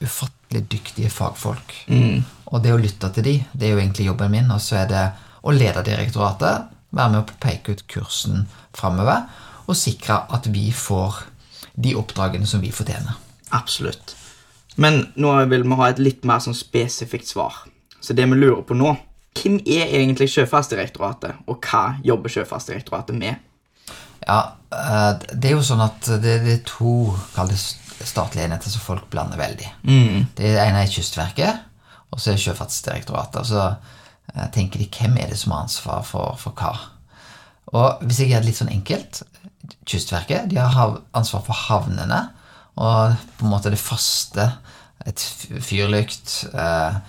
ufattelig 0.00 0.62
dyktige 0.72 1.10
fagfolk. 1.12 1.74
Mm. 1.88 2.20
Og 2.50 2.62
det 2.64 2.74
å 2.74 2.80
lytte 2.80 3.10
til 3.14 3.26
de, 3.26 3.34
det 3.52 3.68
er 3.68 3.74
jo 3.74 3.80
egentlig 3.82 4.08
jobben 4.08 4.32
min. 4.32 4.50
Og 4.50 4.62
så 4.62 4.82
er 4.82 4.90
det 4.90 5.04
å 5.46 5.54
lede 5.54 5.84
direktoratet, 5.86 6.70
være 6.90 7.12
med 7.12 7.20
å 7.22 7.40
peke 7.42 7.76
ut 7.76 7.84
kursen 7.90 8.46
framover, 8.76 9.28
og 9.70 9.78
sikre 9.78 10.24
at 10.34 10.48
vi 10.50 10.70
får 10.74 11.22
de 11.80 11.94
oppdragene 11.98 12.48
som 12.48 12.62
vi 12.62 12.72
fortjener. 12.74 13.14
Absolutt. 13.54 14.16
Men 14.80 15.04
nå 15.18 15.34
vil 15.50 15.66
vi 15.66 15.78
ha 15.78 15.90
et 15.90 16.02
litt 16.02 16.26
mer 16.26 16.42
sånn 16.42 16.56
spesifikt 16.56 17.30
svar. 17.30 17.62
Så 18.00 18.16
det 18.16 18.26
vi 18.30 18.38
lurer 18.38 18.64
på 18.66 18.76
nå 18.78 18.96
Hvem 19.40 19.60
er 19.62 19.92
egentlig 19.94 20.26
Sjøfartsdirektoratet, 20.32 21.44
og 21.46 21.62
hva 21.62 22.00
jobber 22.02 22.32
Sjøfartsdirektoratet 22.34 23.14
med? 23.14 23.38
Ja, 24.24 24.40
eh, 24.74 25.12
det 25.30 25.52
er 25.52 25.54
jo 25.54 25.62
sånn 25.64 25.84
at 25.84 26.08
det, 26.20 26.34
er 26.42 26.58
to 26.66 27.14
statlige 27.30 28.48
enheter 28.48 28.72
som 28.72 28.82
folk 28.82 29.06
blander 29.12 29.38
veldig. 29.38 29.68
Mm. 29.86 30.26
Det 30.36 30.50
ene 30.50 30.82
er 30.82 30.90
Kystverket, 30.90 31.62
og 32.10 32.20
så 32.20 32.32
er 32.32 32.40
Sjøfartsdirektoratet. 32.42 33.40
Og 33.42 33.46
så 33.46 33.66
eh, 34.34 34.48
tenker 34.54 34.82
de 34.82 34.88
hvem 34.90 35.18
er 35.20 35.30
det 35.30 35.38
som 35.40 35.54
har 35.54 35.66
ansvar 35.66 36.02
for, 36.06 36.36
for 36.40 36.56
hva. 36.58 36.74
Og 37.70 38.02
hvis 38.06 38.22
jeg 38.22 38.32
gjør 38.32 38.42
det 38.42 38.50
litt 38.50 38.58
sånn 38.58 38.72
enkelt 38.72 39.20
Kystverket 39.86 40.48
de 40.50 40.56
har 40.58 40.96
ansvar 41.14 41.44
for 41.46 41.54
havnene 41.68 42.18
og 42.80 43.12
på 43.38 43.44
en 43.44 43.52
måte 43.52 43.70
det 43.70 43.78
faste. 43.78 44.46
Et 45.06 45.22
fyrlykt. 45.62 46.32
Eh, 46.50 47.00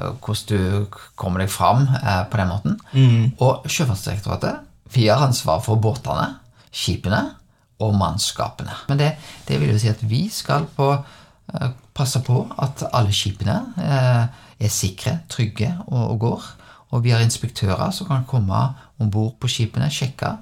hvordan 0.00 0.48
du 0.48 0.98
kommer 1.18 1.42
deg 1.42 1.50
fram 1.52 1.84
eh, 2.00 2.22
på 2.30 2.40
den 2.40 2.50
måten. 2.50 2.76
Mm. 2.92 3.24
Og 3.42 3.66
Sjøfartsdirektoratet 3.70 4.66
vi 4.90 5.06
har 5.06 5.22
ansvar 5.22 5.60
for 5.62 5.78
båtene, 5.78 6.40
skipene 6.74 7.20
og 7.80 7.94
mannskapene. 7.98 8.74
Men 8.88 8.98
det, 8.98 9.10
det 9.46 9.60
vil 9.60 9.70
jo 9.70 9.78
si 9.78 9.90
at 9.90 10.02
vi 10.02 10.24
skal 10.32 10.66
på 10.76 10.88
eh, 10.96 11.70
passe 11.94 12.22
på 12.26 12.42
at 12.58 12.86
alle 12.90 13.14
skipene 13.14 13.58
eh, 13.78 14.24
er 14.60 14.72
sikre, 14.72 15.18
trygge 15.32 15.72
og, 15.86 16.10
og 16.12 16.18
går. 16.20 16.48
Og 16.90 17.04
vi 17.04 17.14
har 17.14 17.22
inspektører 17.24 17.90
som 17.94 18.08
kan 18.08 18.26
komme 18.28 18.62
om 19.00 19.10
bord 19.10 19.36
på 19.40 19.48
skipene, 19.50 19.90
sjekke 19.90 20.34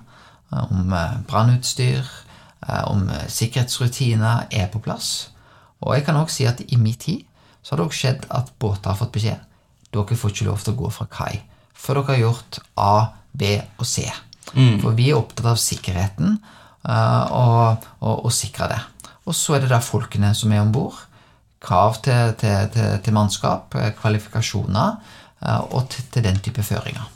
eh, 0.52 0.64
om 0.64 0.92
eh, 0.92 1.18
brannutstyr, 1.28 2.06
eh, 2.66 2.84
om 2.88 3.08
sikkerhetsrutiner 3.28 4.48
er 4.50 4.70
på 4.72 4.82
plass. 4.84 5.30
Og 5.80 5.94
jeg 5.94 6.06
kan 6.06 6.16
også 6.18 6.40
si 6.40 6.48
at 6.48 6.62
i 6.66 6.80
min 6.80 6.96
tid 6.98 7.24
så 7.62 7.74
har 7.74 7.82
det 7.82 7.90
også 7.90 8.00
skjedd 8.00 8.26
at 8.34 8.52
båter 8.58 8.90
har 8.90 8.98
fått 8.98 9.14
beskjed 9.14 9.44
dere 9.92 10.16
får 10.20 10.32
ikke 10.34 10.46
lov 10.48 10.60
til 10.60 10.74
å 10.74 10.80
gå 10.82 10.90
fra 10.92 11.06
kai 11.08 11.38
før 11.78 12.00
dere 12.00 12.12
har 12.12 12.20
gjort 12.20 12.58
A, 12.76 12.94
B 13.32 13.54
og 13.78 13.86
C. 13.86 14.04
For 14.82 14.96
vi 14.98 15.10
er 15.10 15.16
opptatt 15.16 15.46
av 15.46 15.60
sikkerheten 15.62 16.34
og, 16.88 17.84
og, 18.02 18.24
og 18.26 18.32
sikre 18.34 18.66
det. 18.72 18.80
Og 19.28 19.36
så 19.36 19.54
er 19.54 19.62
det 19.62 19.70
da 19.70 19.78
folkene 19.84 20.32
som 20.34 20.52
er 20.52 20.64
om 20.64 20.72
bord. 20.74 20.98
Krav 21.60 21.98
til, 22.02 22.34
til, 22.38 22.68
til, 22.74 22.98
til 23.02 23.14
mannskap, 23.16 23.74
eh, 23.74 23.90
kvalifikasjoner 23.98 24.98
eh, 25.42 25.60
og 25.74 25.88
til, 25.90 26.22
den 26.24 26.38
type 26.44 26.62
føringer. 26.62 27.08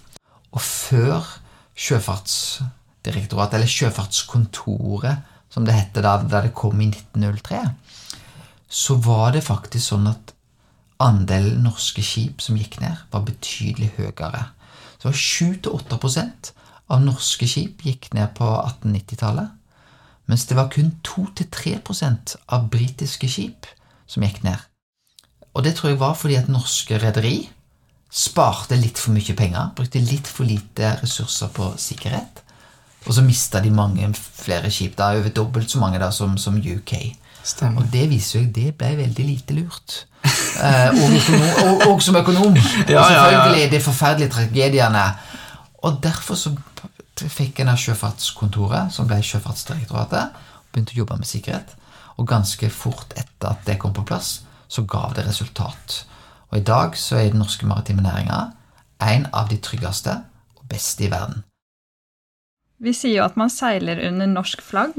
Og 0.53 0.61
før 0.61 1.39
Sjøfartsdirektoratet, 1.79 3.55
eller 3.55 3.71
Sjøfartskontoret, 3.71 5.23
som 5.53 5.65
det 5.67 5.77
het 5.77 5.95
da, 5.95 6.17
da 6.19 6.43
det 6.43 6.55
kom 6.57 6.81
i 6.81 6.91
1903, 6.91 7.63
så 8.69 8.97
var 9.05 9.33
det 9.37 9.45
faktisk 9.45 9.93
sånn 9.93 10.09
at 10.11 10.33
andelen 11.03 11.63
norske 11.67 12.03
skip 12.05 12.43
som 12.43 12.57
gikk 12.59 12.79
ned, 12.81 12.97
var 13.13 13.25
betydelig 13.27 13.93
høyere. 13.99 14.47
Så 15.03 15.13
7-8% 15.13 16.53
av 16.93 17.03
norske 17.03 17.49
skip 17.51 17.85
gikk 17.87 18.11
ned 18.17 18.35
på 18.39 18.47
1890-tallet, 18.49 19.53
mens 20.31 20.47
det 20.49 20.57
var 20.57 20.71
kun 20.73 20.93
2-3% 21.05 22.37
av 22.55 22.69
britiske 22.73 23.29
skip 23.29 23.69
som 24.13 24.25
gikk 24.27 24.43
ned. 24.45 24.61
Og 25.53 25.65
det 25.65 25.75
tror 25.77 25.93
jeg 25.93 26.01
var 26.01 26.15
fordi 26.17 26.39
at 26.41 26.53
norske 26.53 27.01
rederi 27.01 27.37
sparte 28.13 28.77
litt 28.77 29.01
for 29.01 29.17
mye 29.17 29.35
penger, 29.37 29.73
brukte 29.77 30.01
litt 30.05 30.29
for 30.29 30.49
lite 30.49 30.97
ressurser 31.01 31.49
på 31.57 31.71
sikkerhet, 31.81 32.43
og 33.07 33.17
så 33.17 33.25
mista 33.25 33.61
de 33.65 33.73
mange 33.75 34.07
flere 34.15 34.71
skip, 34.71 34.95
da, 34.99 35.11
over 35.17 35.33
dobbelt 35.35 35.71
så 35.71 35.81
mange 35.81 35.99
da, 35.99 36.13
som, 36.15 36.37
som 36.39 36.59
UK. 36.61 36.93
Stemmer. 37.43 37.83
Og 37.83 37.89
det 37.91 38.05
viser 38.13 38.39
jo 38.39 38.45
at 38.47 38.55
det 38.55 38.75
ble 38.79 38.93
veldig 39.01 39.29
lite 39.29 39.59
lurt. 39.61 40.03
Eh, 40.53 40.91
og, 40.93 41.15
økonom, 41.17 41.45
og, 41.65 41.81
og 41.89 42.03
som 42.05 42.17
økonom. 42.21 42.55
Ja, 42.55 42.83
og 42.85 42.91
ja, 42.93 43.07
ja. 43.09 43.23
selvfølgelig 43.31 43.71
de 43.73 43.79
forferdelige 43.81 44.31
tragediene. 44.31 45.05
Og 45.83 45.97
derfor 46.05 46.37
så 46.39 46.53
fikk 47.17 47.63
en 47.63 47.73
av 47.73 47.81
Sjøfartskontoret, 47.81 48.93
som 48.95 49.09
ble 49.09 49.19
Sjøfartsdirektoratet, 49.25 50.37
begynte 50.71 50.95
å 50.95 51.01
jobbe 51.01 51.17
med 51.19 51.31
sikkerhet. 51.31 51.73
Og 52.17 52.29
ganske 52.29 52.69
fort 52.71 53.15
etter 53.17 53.55
at 53.55 53.63
det 53.67 53.79
kom 53.83 53.95
på 53.97 54.05
plass, 54.07 54.43
så 54.69 54.85
gav 54.89 55.15
det 55.17 55.27
resultat. 55.27 56.03
Og 56.51 56.59
i 56.59 56.67
dag 56.67 56.97
så 56.99 57.17
er 57.17 57.33
den 57.33 57.41
norske 57.41 57.67
maritime 57.67 58.05
næringa 58.05 58.43
en 59.03 59.27
av 59.33 59.49
de 59.51 59.59
tryggeste 59.59 60.15
og 60.57 60.69
beste 60.71 61.07
i 61.07 61.11
verden. 61.11 61.43
Vi 62.83 62.93
sier 62.97 63.21
jo 63.21 63.27
at 63.27 63.39
man 63.39 63.51
seiler 63.51 64.01
under 64.09 64.27
norsk 64.27 64.63
flagg. 64.63 64.97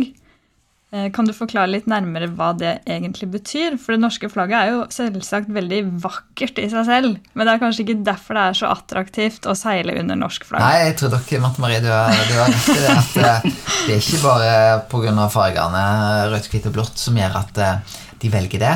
Eh, 0.93 1.09
Kan 1.11 1.25
du 1.25 1.33
forklare 1.33 1.71
litt 1.71 1.87
nærmere 1.89 2.27
hva 2.37 2.51
det 2.57 2.75
egentlig 2.85 3.31
betyr? 3.33 3.79
For 3.81 3.95
det 3.95 4.03
norske 4.03 4.29
flagget 4.29 4.59
er 4.59 4.69
jo 4.69 4.81
selvsagt 4.93 5.49
veldig 5.53 5.79
vakkert 6.03 6.59
i 6.61 6.67
seg 6.69 6.85
selv, 6.85 7.15
men 7.33 7.49
det 7.49 7.55
er 7.55 7.61
kanskje 7.63 7.85
ikke 7.85 8.03
derfor 8.05 8.37
det 8.37 8.43
er 8.45 8.59
så 8.59 8.69
attraktivt 8.69 9.47
å 9.49 9.55
seile 9.57 9.95
under 9.99 10.19
norsk 10.21 10.45
flagg. 10.45 10.61
Nei, 10.61 10.83
jeg 10.83 10.97
tror 10.99 11.15
dere, 11.15 11.39
Marte 11.41 11.63
Marie, 11.63 11.79
du 11.81 11.89
har, 11.89 12.13
rett 12.13 12.69
i 12.69 12.77
det. 12.77 12.91
At 12.93 13.17
eh, 13.23 13.47
det 13.87 13.95
er 13.95 14.03
ikke 14.03 14.21
bare 14.21 14.51
pga. 14.91 15.29
fargene 15.33 15.87
rødt, 16.33 16.51
hvitt 16.53 16.69
og 16.69 16.77
blått 16.77 17.01
som 17.01 17.17
gjør 17.17 17.39
at 17.41 17.63
eh, 17.63 17.97
de 18.21 18.31
velger 18.33 18.61
det. 18.61 18.75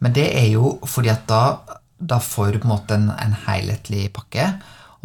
Men 0.00 0.16
det 0.16 0.30
er 0.32 0.48
jo 0.54 0.78
fordi 0.88 1.12
at 1.12 1.26
da, 1.28 1.42
da 2.00 2.22
får 2.24 2.54
du 2.54 2.62
på 2.62 2.70
en 2.70 2.72
måte 2.72 2.96
en, 2.96 3.10
en 3.12 3.36
helhetlig 3.44 4.08
pakke. 4.16 4.48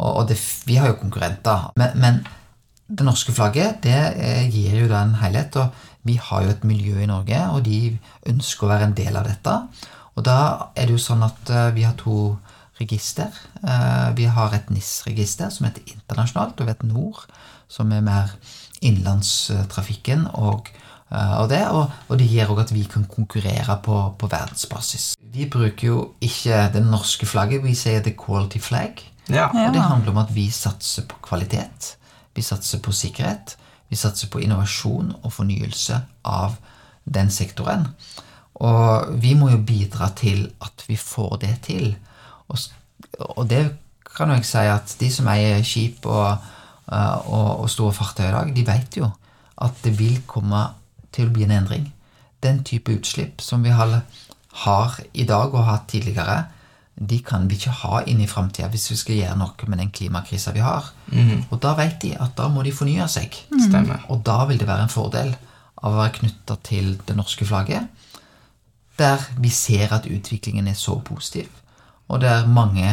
Og, 0.00 0.08
og 0.08 0.24
det, 0.32 0.40
vi 0.64 0.80
har 0.80 0.88
jo 0.88 1.02
konkurrenter. 1.02 1.68
Men, 1.76 2.00
men 2.00 2.24
det 2.86 3.04
norske 3.04 3.34
flagget 3.34 3.82
det 3.84 3.98
eh, 4.14 4.48
gir 4.48 4.80
jo 4.80 4.88
da 4.88 5.02
en 5.04 5.18
helhet. 5.20 5.60
Og 5.60 5.84
vi 6.06 6.16
har 6.22 6.44
jo 6.46 6.52
et 6.54 6.64
miljø 6.64 7.00
i 7.02 7.08
Norge, 7.10 7.38
og 7.52 7.64
de 7.66 7.98
ønsker 8.30 8.66
å 8.66 8.70
være 8.70 8.88
en 8.90 8.96
del 8.98 9.16
av 9.18 9.26
dette. 9.28 9.56
Og 10.16 10.24
da 10.24 10.36
er 10.78 10.86
det 10.88 10.94
jo 10.96 11.02
sånn 11.02 11.24
at 11.26 11.50
eh, 11.52 11.70
vi 11.76 11.82
har 11.84 11.96
to 12.00 12.36
register. 12.80 13.32
Eh, 13.64 14.08
Vi 14.16 14.24
har 14.28 14.52
et 14.54 14.70
NIS-register 14.70 15.50
som 15.50 15.66
heter 15.66 15.82
internasjonalt, 15.92 16.58
og 16.60 16.66
vi 16.66 16.72
har 16.72 16.78
et 16.78 16.88
NOR, 16.88 17.22
som 17.68 17.92
er 17.92 18.04
mer 18.04 18.34
innenlandstrafikken 18.84 20.26
og, 20.34 20.68
eh, 21.10 21.34
og 21.40 21.48
det. 21.50 21.62
Og, 21.72 21.90
og 22.08 22.18
det 22.20 22.28
gjør 22.30 22.54
òg 22.54 22.62
at 22.66 22.72
vi 22.74 22.84
kan 22.90 23.04
konkurrere 23.10 23.78
på, 23.84 23.98
på 24.18 24.30
verdensbasis. 24.32 25.14
Vi 25.20 25.48
bruker 25.52 25.88
jo 25.88 25.98
ikke 26.24 26.66
det 26.74 26.84
norske 26.86 27.26
flagget, 27.28 27.64
vi 27.64 27.74
sier 27.74 28.02
the 28.04 28.14
quality 28.16 28.60
flag. 28.62 29.02
Ja. 29.28 29.48
Ja. 29.52 29.68
Og 29.68 29.74
det 29.74 29.82
handler 29.82 30.12
om 30.14 30.22
at 30.22 30.34
vi 30.34 30.48
satser 30.54 31.06
på 31.10 31.18
kvalitet, 31.24 31.96
vi 32.36 32.44
satser 32.46 32.78
på 32.84 32.92
sikkerhet, 32.94 33.56
vi 33.88 33.96
satser 33.96 34.30
på 34.32 34.40
innovasjon 34.42 35.12
og 35.22 35.32
fornyelse 35.32 36.00
av 36.26 36.56
den 37.04 37.30
sektoren. 37.30 37.86
Og 38.54 39.12
vi 39.22 39.34
må 39.38 39.50
jo 39.52 39.62
bidra 39.66 40.08
til 40.16 40.48
at 40.64 40.84
vi 40.88 40.96
får 40.96 41.36
det 41.44 41.54
til. 41.68 41.92
Og, 42.48 42.58
og 43.18 43.44
det 43.50 43.64
kan 44.16 44.32
jo 44.32 44.38
jeg 44.38 44.48
si 44.48 44.64
at 44.72 44.96
de 45.00 45.10
som 45.12 45.28
eier 45.28 45.62
skip 45.66 46.06
og, 46.08 46.38
eh, 46.88 47.16
og, 47.28 47.50
og 47.62 47.70
store 47.70 47.92
fartøy 47.92 48.26
i 48.28 48.32
dag, 48.32 48.54
de 48.56 48.66
vet 48.66 48.98
jo 49.02 49.10
at 49.56 49.84
det 49.84 49.94
vil 49.98 50.18
komme 50.28 50.62
til 51.12 51.28
å 51.28 51.34
bli 51.36 51.46
en 51.46 51.54
endring. 51.60 51.90
Den 52.44 52.62
type 52.64 52.92
utslipp 52.92 53.40
som 53.44 53.64
vi 53.64 53.72
har, 53.72 54.00
har 54.66 55.00
i 55.12 55.24
dag 55.28 55.52
og 55.52 55.62
har 55.62 55.76
hatt 55.76 55.88
tidligere, 55.92 56.44
de 56.96 57.18
kan 57.20 57.44
vi 57.48 57.58
ikke 57.58 57.74
ha 57.82 58.00
inn 58.08 58.22
i 58.24 58.28
framtida 58.28 58.70
hvis 58.72 58.88
vi 58.90 58.96
skal 58.96 59.18
gjøre 59.18 59.36
noe 59.36 59.68
med 59.68 59.82
den 59.82 59.90
klimakrisa 59.92 60.54
vi 60.56 60.64
har. 60.64 60.88
Og 61.50 61.58
da 61.60 61.74
vet 61.76 61.98
de 62.02 62.14
at 62.16 62.32
da 62.38 62.48
må 62.48 62.64
de 62.64 62.72
fornye 62.72 63.04
seg. 63.12 63.36
Mm. 63.52 63.92
Og 64.08 64.22
da 64.24 64.38
vil 64.48 64.60
det 64.60 64.68
være 64.68 64.86
en 64.86 64.92
fordel 64.92 65.34
av 65.82 65.92
å 65.92 65.98
være 65.98 66.14
knytta 66.22 66.56
til 66.64 66.94
det 67.06 67.16
norske 67.18 67.44
flagget, 67.44 67.84
der 68.96 69.20
vi 69.36 69.52
ser 69.52 69.92
at 69.92 70.08
utviklingen 70.08 70.68
er 70.68 70.78
så 70.78 70.96
positiv, 71.04 71.50
og 72.08 72.22
der 72.22 72.46
mange 72.48 72.88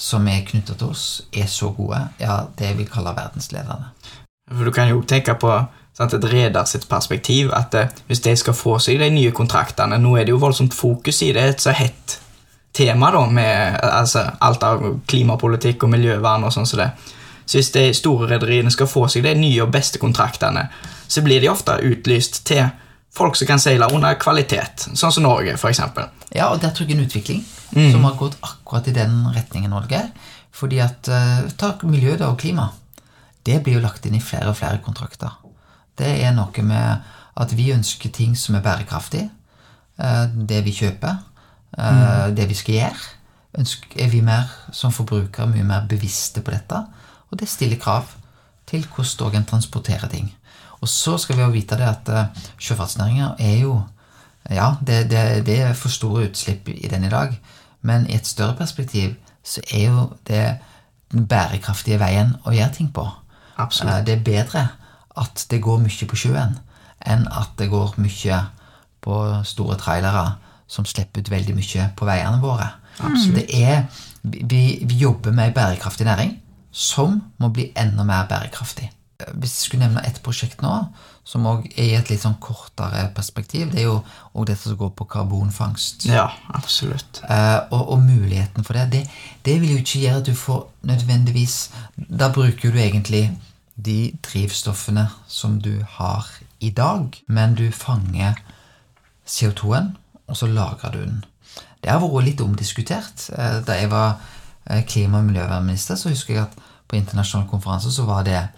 som 0.00 0.28
er 0.30 0.46
knytta 0.46 0.76
til 0.78 0.94
oss, 0.94 1.22
er 1.34 1.50
så 1.50 1.72
gode. 1.76 1.98
Ja, 2.20 2.44
det 2.56 2.70
vi 2.78 2.86
kaller 2.88 3.16
verdensledende. 3.18 3.90
For 4.48 4.64
du 4.64 4.72
kan 4.72 4.88
jo 4.88 5.02
tenke 5.02 5.34
på 5.34 5.50
sant, 5.98 6.14
et 6.14 6.24
reder 6.30 6.64
sitt 6.64 6.86
perspektiv, 6.88 7.50
at 7.52 7.74
eh, 7.76 7.90
hvis 8.06 8.22
de 8.24 8.32
skal 8.38 8.56
få 8.56 8.78
seg 8.80 9.02
de 9.02 9.10
nye 9.12 9.34
kontraktene 9.36 9.98
Nå 10.00 10.14
er 10.16 10.24
det 10.24 10.32
jo 10.32 10.40
voldsomt 10.40 10.74
fokus 10.74 11.20
i 11.26 11.34
det, 11.36 11.44
et 11.44 11.60
så 11.60 11.74
hett 11.76 12.16
tema 12.72 13.10
da, 13.10 13.24
med 13.26 13.80
altså, 13.82 14.26
alt 14.40 14.62
av 14.62 14.84
klimapolitikk 15.10 15.84
og 15.84 15.90
miljøvern 15.94 16.44
og 16.46 16.54
sånn 16.54 16.68
som 16.68 16.82
det. 16.82 16.90
Så 17.46 17.58
hvis 17.58 17.72
de 17.74 17.88
store 17.94 18.28
rederiene 18.30 18.70
skal 18.70 18.86
få 18.86 19.08
seg 19.10 19.24
de 19.26 19.34
nye 19.34 19.64
og 19.64 19.72
beste 19.74 19.98
kontraktene, 19.98 20.68
så 21.10 21.22
blir 21.26 21.42
de 21.42 21.50
ofte 21.50 21.74
utlyst 21.82 22.44
til 22.46 22.68
folk 23.10 23.34
som 23.36 23.48
kan 23.50 23.58
seile 23.58 23.88
under 23.90 24.14
kvalitet, 24.20 24.86
sånn 24.94 25.12
som 25.12 25.26
Norge, 25.26 25.56
eksempel. 25.58 26.06
Ja, 26.30 26.52
og 26.52 26.60
der 26.62 26.70
tror 26.70 26.86
jeg 26.86 26.96
en 26.96 27.06
utvikling 27.08 27.40
som 27.74 28.04
har 28.06 28.14
gått 28.18 28.36
akkurat 28.42 28.86
i 28.86 28.94
den 28.94 29.24
retningen, 29.34 29.70
Norge. 29.74 30.04
Fordi 30.54 30.78
at 30.82 31.08
eh, 31.08 31.48
Ta 31.58 31.74
miljø 31.82 32.16
da, 32.18 32.30
og 32.30 32.38
klima. 32.38 32.68
Det 33.46 33.60
blir 33.64 33.78
jo 33.78 33.84
lagt 33.84 34.06
inn 34.06 34.14
i 34.18 34.22
flere 34.22 34.50
og 34.50 34.58
flere 34.58 34.80
kontrakter. 34.84 35.30
Det 35.98 36.10
er 36.24 36.34
noe 36.36 36.64
med 36.66 37.10
at 37.40 37.52
vi 37.56 37.70
ønsker 37.72 38.12
ting 38.12 38.36
som 38.36 38.54
er 38.58 38.64
bærekraftig. 38.64 39.28
eh, 39.98 40.26
det 40.34 40.64
vi 40.64 40.72
kjøper, 40.72 41.16
eh, 41.78 42.26
det 42.36 42.48
vi 42.48 42.54
skal 42.54 42.74
gjøre. 42.74 43.08
Ønsker, 43.58 43.94
er 43.98 44.08
vi 44.08 44.20
mer 44.22 44.50
som 44.72 44.92
forbrukere 44.94 45.48
mye 45.50 45.66
mer 45.66 45.86
bevisste 45.90 46.42
på 46.42 46.54
dette. 46.54 46.84
Og 47.30 47.38
det 47.40 47.48
stiller 47.48 47.78
krav 47.78 48.06
til 48.66 48.86
hvordan 48.86 49.42
en 49.42 49.46
transporterer 49.46 50.08
ting. 50.08 50.30
Og 50.80 50.88
så 50.88 51.18
skal 51.18 51.36
vi 51.36 51.42
jo 51.42 51.52
vite 51.54 51.76
det 51.76 51.88
at 51.88 52.08
uh, 52.08 52.44
sjøfartsnæringa 52.58 53.34
er 53.38 53.58
jo 53.60 53.82
Ja, 54.50 54.74
det, 54.80 55.10
det, 55.10 55.46
det 55.46 55.60
er 55.60 55.74
for 55.76 55.92
store 55.92 56.24
utslipp 56.30 56.68
i 56.68 56.88
den 56.88 57.04
i 57.04 57.08
dag, 57.08 57.34
men 57.82 58.06
i 58.08 58.14
et 58.16 58.26
større 58.26 58.56
perspektiv 58.56 59.12
så 59.44 59.60
er 59.70 59.84
jo 59.84 60.06
det 60.26 60.56
den 61.12 61.26
bærekraftige 61.26 61.98
veien 62.00 62.32
å 62.46 62.54
gjøre 62.54 62.72
ting 62.74 62.88
på. 62.94 63.04
Absolutt. 63.58 63.94
Eh, 63.94 64.06
Det 64.06 64.14
er 64.14 64.24
bedre 64.24 64.68
at 65.16 65.46
det 65.50 65.60
går 65.62 65.78
mye 65.84 66.08
på 66.08 66.16
sjøen, 66.16 66.58
enn 67.06 67.28
at 67.28 67.52
det 67.58 67.68
går 67.70 67.94
mye 68.00 68.40
på 69.04 69.20
store 69.44 69.76
trailere 69.76 70.24
som 70.70 70.86
slipper 70.86 71.24
ut 71.24 71.32
veldig 71.32 71.56
mye 71.58 71.88
på 71.98 72.06
veiene 72.08 72.38
våre. 72.42 72.68
Så 73.00 73.32
det 73.34 73.46
er, 73.56 73.84
vi, 74.22 74.62
vi 74.84 75.02
jobber 75.02 75.34
med 75.34 75.50
en 75.50 75.56
bærekraftig 75.56 76.06
næring 76.06 76.36
som 76.70 77.20
må 77.42 77.50
bli 77.50 77.70
enda 77.78 78.04
mer 78.06 78.28
bærekraftig. 78.30 78.90
Hvis 79.34 79.56
jeg 79.56 79.66
skulle 79.66 79.86
nevne 79.86 80.04
ett 80.06 80.20
prosjekt 80.24 80.62
nå, 80.64 80.72
som 81.24 81.46
også 81.46 81.72
er 81.76 81.88
i 81.90 81.96
et 81.98 82.10
litt 82.10 82.22
sånn 82.22 82.38
kortere 82.40 83.02
perspektiv, 83.14 83.68
det 83.72 83.82
er 83.82 83.88
jo 83.88 83.98
også 84.32 84.46
dette 84.48 84.62
som 84.62 84.78
går 84.80 84.92
på 84.96 85.06
karbonfangst. 85.12 86.06
Ja, 86.08 86.30
absolutt. 86.56 87.20
Eh, 87.26 87.58
og, 87.68 87.82
og 87.96 88.04
muligheten 88.06 88.64
for 88.64 88.78
det, 88.78 88.86
det 88.94 89.02
Det 89.44 89.60
vil 89.60 89.74
jo 89.74 89.82
ikke 89.82 90.00
gjøre 90.04 90.22
at 90.22 90.26
du 90.26 90.34
får 90.34 90.66
nødvendigvis 90.82 91.70
Da 91.96 92.30
bruker 92.32 92.72
du 92.72 92.78
egentlig 92.78 93.38
de 93.76 94.12
drivstoffene 94.22 95.08
som 95.28 95.60
du 95.60 95.84
har 95.98 96.26
i 96.60 96.70
dag, 96.70 97.16
men 97.26 97.54
du 97.54 97.70
fanger 97.72 98.34
CO2-en, 99.26 99.96
og 100.30 100.36
så 100.38 100.46
lagra 100.50 100.90
du 100.94 101.00
den. 101.02 101.20
Det 101.80 101.90
har 101.90 102.00
vært 102.02 102.24
litt 102.28 102.40
omdiskutert. 102.44 103.28
Eh, 103.36 103.60
Da 103.66 103.76
jeg 103.80 103.90
var 103.90 104.16
eh, 104.70 104.82
klima- 104.86 105.18
og 105.18 105.24
miljøvernminister, 105.28 105.96
så 105.96 106.12
husker 106.12 106.34
jeg 106.34 106.42
at 106.44 106.56
på 106.90 106.96
internasjonale 106.98 107.50
konferanser 107.50 107.90
så 107.94 108.04
var 108.06 108.24
det 108.26 108.48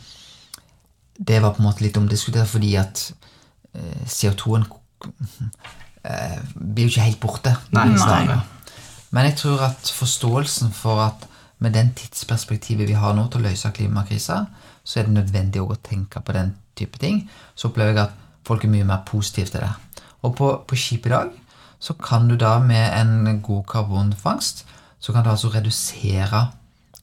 Det 1.19 1.43
var 1.43 1.53
på 1.53 1.61
en 1.63 1.69
måte 1.69 1.83
litt 1.85 1.97
omdiskutert 1.97 2.49
fordi 2.49 2.75
at 2.81 3.13
eh, 3.75 4.07
CO2-en 4.09 4.65
eh, 6.05 6.39
blir 6.55 6.89
jo 6.89 6.93
ikke 6.95 7.07
helt 7.07 7.21
borte. 7.21 7.53
Nei, 7.73 7.85
nei. 7.95 8.39
Men 9.13 9.29
jeg 9.29 9.37
tror 9.43 9.61
at 9.69 9.93
forståelsen 9.93 10.73
for 10.73 11.03
at 11.05 11.29
med 11.63 11.75
den 11.77 11.93
tidsperspektivet 11.95 12.89
vi 12.89 12.97
har 12.99 13.15
nå 13.15 13.29
til 13.31 13.43
å 13.43 13.45
løse 13.51 13.71
klimakrisa, 13.77 14.47
så 14.85 14.99
er 14.99 15.07
det 15.07 15.15
nødvendig 15.15 15.61
å 15.63 15.77
tenke 15.85 16.21
på 16.25 16.33
den 16.35 16.55
type 16.75 16.99
ting. 16.99 17.29
Så 17.55 17.69
opplever 17.69 17.93
jeg 17.93 18.03
at 18.09 18.17
folk 18.49 18.65
er 18.65 18.73
mye 18.73 18.89
mer 18.89 19.05
positive 19.07 19.53
til 19.53 19.61
det. 19.63 19.71
Og 20.23 20.35
på, 20.39 20.49
på 20.67 20.79
skip 20.79 21.07
i 21.07 21.13
dag 21.13 21.31
så 21.83 21.97
kan 21.99 22.29
du 22.31 22.37
da 22.39 22.61
med 22.63 22.93
en 23.01 23.41
god 23.43 23.65
karbonfangst 23.73 24.63
så 25.03 25.13
kan 25.13 25.25
du 25.25 25.31
altså 25.31 25.49
redusere 25.51 26.47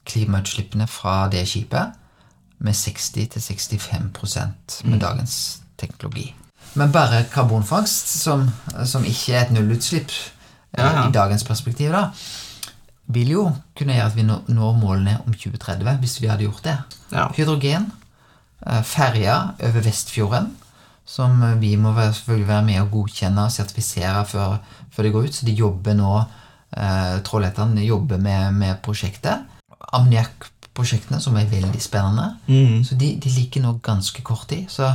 klimautslippene 0.08 0.86
fra 0.88 1.28
det 1.28 1.48
skipet 1.48 1.86
med 2.58 2.72
60-65% 2.72 4.84
med 4.84 5.00
dagens 5.00 5.62
teknologi. 5.78 6.34
Men 6.74 6.92
bare 6.92 7.24
karbonfangst, 7.32 8.08
som, 8.22 8.50
som 8.84 9.04
ikke 9.04 9.34
er 9.34 9.44
et 9.44 9.52
nullutslipp 9.52 10.10
eh, 10.10 10.14
Ja, 10.78 10.92
ja. 10.92 11.08
i 11.08 11.12
dagens 11.12 11.44
perspektiv, 11.44 11.92
da, 11.92 12.08
vil 13.06 13.30
jo 13.34 13.52
kunne 13.76 13.94
gjøre 13.96 14.06
at 14.06 14.16
vi 14.16 14.22
når 14.22 14.76
målene 14.78 15.18
om 15.26 15.34
2030, 15.34 15.96
hvis 15.98 16.22
vi 16.22 16.26
hadde 16.30 16.42
gjort 16.46 16.64
det. 16.64 16.78
Ja. 17.12 17.26
Hydrogen, 17.36 17.92
eh, 18.66 18.84
ferja 18.84 19.48
over 19.58 19.80
Vestfjorden, 19.80 20.56
som 21.10 21.42
eh, 21.42 21.58
vi 21.60 21.74
må 21.80 21.94
selvfølgelig 21.96 22.48
være 22.48 22.66
med 22.68 22.82
å 22.82 22.88
godkjenne 22.92 23.46
og 23.48 23.54
sertifisere 23.54 24.24
før, 24.30 24.58
før 24.94 25.06
det 25.06 25.12
går 25.14 25.28
ut. 25.28 25.36
Så 25.38 25.48
de 25.48 25.56
jobber 25.58 25.98
nå, 25.98 26.14
eh, 26.76 27.14
Trollhättan 27.26 27.76
jobber 27.82 28.22
med, 28.22 28.54
med 28.54 28.82
prosjektet. 28.84 29.46
Ammoniakkprosjektene, 29.90 31.20
som 31.20 31.36
er 31.36 31.50
veldig 31.50 31.82
spennende. 31.82 32.34
Mm. 32.46 32.82
Så 32.86 32.98
de, 33.00 33.14
de 33.22 33.32
ligger 33.34 33.66
nå 33.66 33.78
ganske 33.82 34.22
kort 34.22 34.48
tid. 34.52 34.68
Så 34.70 34.92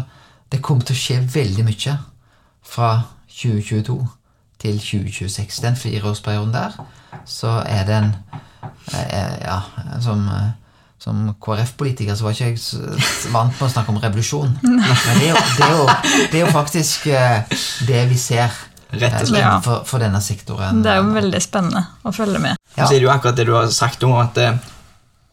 det 0.52 0.64
kommer 0.64 0.88
til 0.88 0.96
å 0.96 1.02
skje 1.02 1.20
veldig 1.36 1.66
mye 1.68 1.98
fra 2.66 2.92
2022 3.36 3.98
til 4.64 4.80
2026. 4.80 5.62
Den 5.66 5.76
fireårsperioden 5.76 6.54
der, 6.56 6.78
så 7.28 7.60
er 7.66 7.88
det 7.88 7.98
en 8.00 8.14
eh, 8.94 9.36
Ja, 9.44 9.60
som, 10.02 10.28
eh, 10.32 10.54
som 11.06 11.28
KrF-politiker 11.42 12.16
så 12.18 12.26
var 12.26 12.34
ikke 12.34 12.48
jeg 12.56 13.34
vant 13.34 13.54
med 13.54 13.68
å 13.68 13.70
snakke 13.70 13.94
om 13.94 14.00
revolusjon. 14.02 14.56
Men 14.66 15.20
det 15.22 15.28
er 15.28 15.36
jo, 15.36 15.42
det 15.58 15.66
er 15.66 15.76
jo, 15.76 15.84
det 16.32 16.40
er 16.40 16.42
jo 16.42 16.54
faktisk 16.54 17.06
eh, 17.14 17.60
det 17.86 18.06
vi 18.10 18.18
ser 18.18 18.56
Rett 18.96 19.14
og 19.14 19.22
eh, 19.22 19.28
slett. 19.30 19.44
innenfor 19.44 19.84
for 19.86 20.02
denne 20.02 20.22
sektoren. 20.24 20.82
Det 20.82 20.90
er 20.90 21.04
jo 21.04 21.12
veldig 21.14 21.42
spennende 21.46 21.84
å 22.02 22.14
følge 22.16 22.42
med. 22.42 22.58
Ja. 22.74 22.88
Så 22.88 22.96
er 22.96 22.98
det 22.98 23.06
jo 23.06 23.14
akkurat 23.14 23.38
det 23.38 23.46
du 23.46 23.54
har 23.54 23.70
sagt 23.76 24.06
om 24.08 24.16
at 24.18 24.42
eh, 24.42 24.58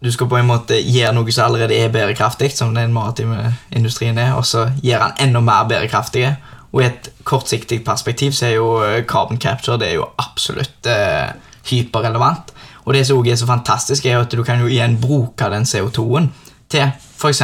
du 0.04 0.10
skal 0.12 0.28
på 0.28 0.36
en 0.36 0.50
måte 0.50 0.76
gjøre 0.76 1.14
noe 1.16 1.32
som 1.32 1.46
allerede 1.46 1.78
er 1.78 1.92
bærekraftig, 1.94 2.50
som 2.52 2.76
den 2.76 2.92
maritime 2.92 3.54
industrien 3.72 4.20
er, 4.20 4.34
og 4.36 4.44
så 4.44 4.66
gjøre 4.82 5.12
den 5.14 5.30
enda 5.30 5.40
mer 5.46 5.64
bærekraftig. 5.72 6.26
Og 6.72 6.82
i 6.82 6.88
et 6.90 7.08
kortsiktig 7.28 7.80
perspektiv 7.86 8.36
så 8.36 8.50
er 8.50 8.58
jo 8.58 8.68
carbon 9.08 9.40
capture 9.40 9.80
det 9.80 9.92
er 9.92 10.02
jo 10.02 10.10
absolutt 10.20 10.88
eh, 10.90 11.32
hyperrelevant. 11.70 12.51
Og 12.84 12.92
det 12.96 13.04
som 13.06 13.18
også 13.20 13.30
er 13.32 13.36
så 13.40 13.46
fantastisk, 13.46 14.06
er 14.06 14.18
at 14.20 14.30
du 14.34 14.42
kan 14.44 14.60
jo 14.60 14.66
igjen 14.70 14.96
bruke 15.00 15.48
den 15.52 15.64
CO2-en 15.68 16.30
til 16.72 16.88
f.eks. 16.90 17.42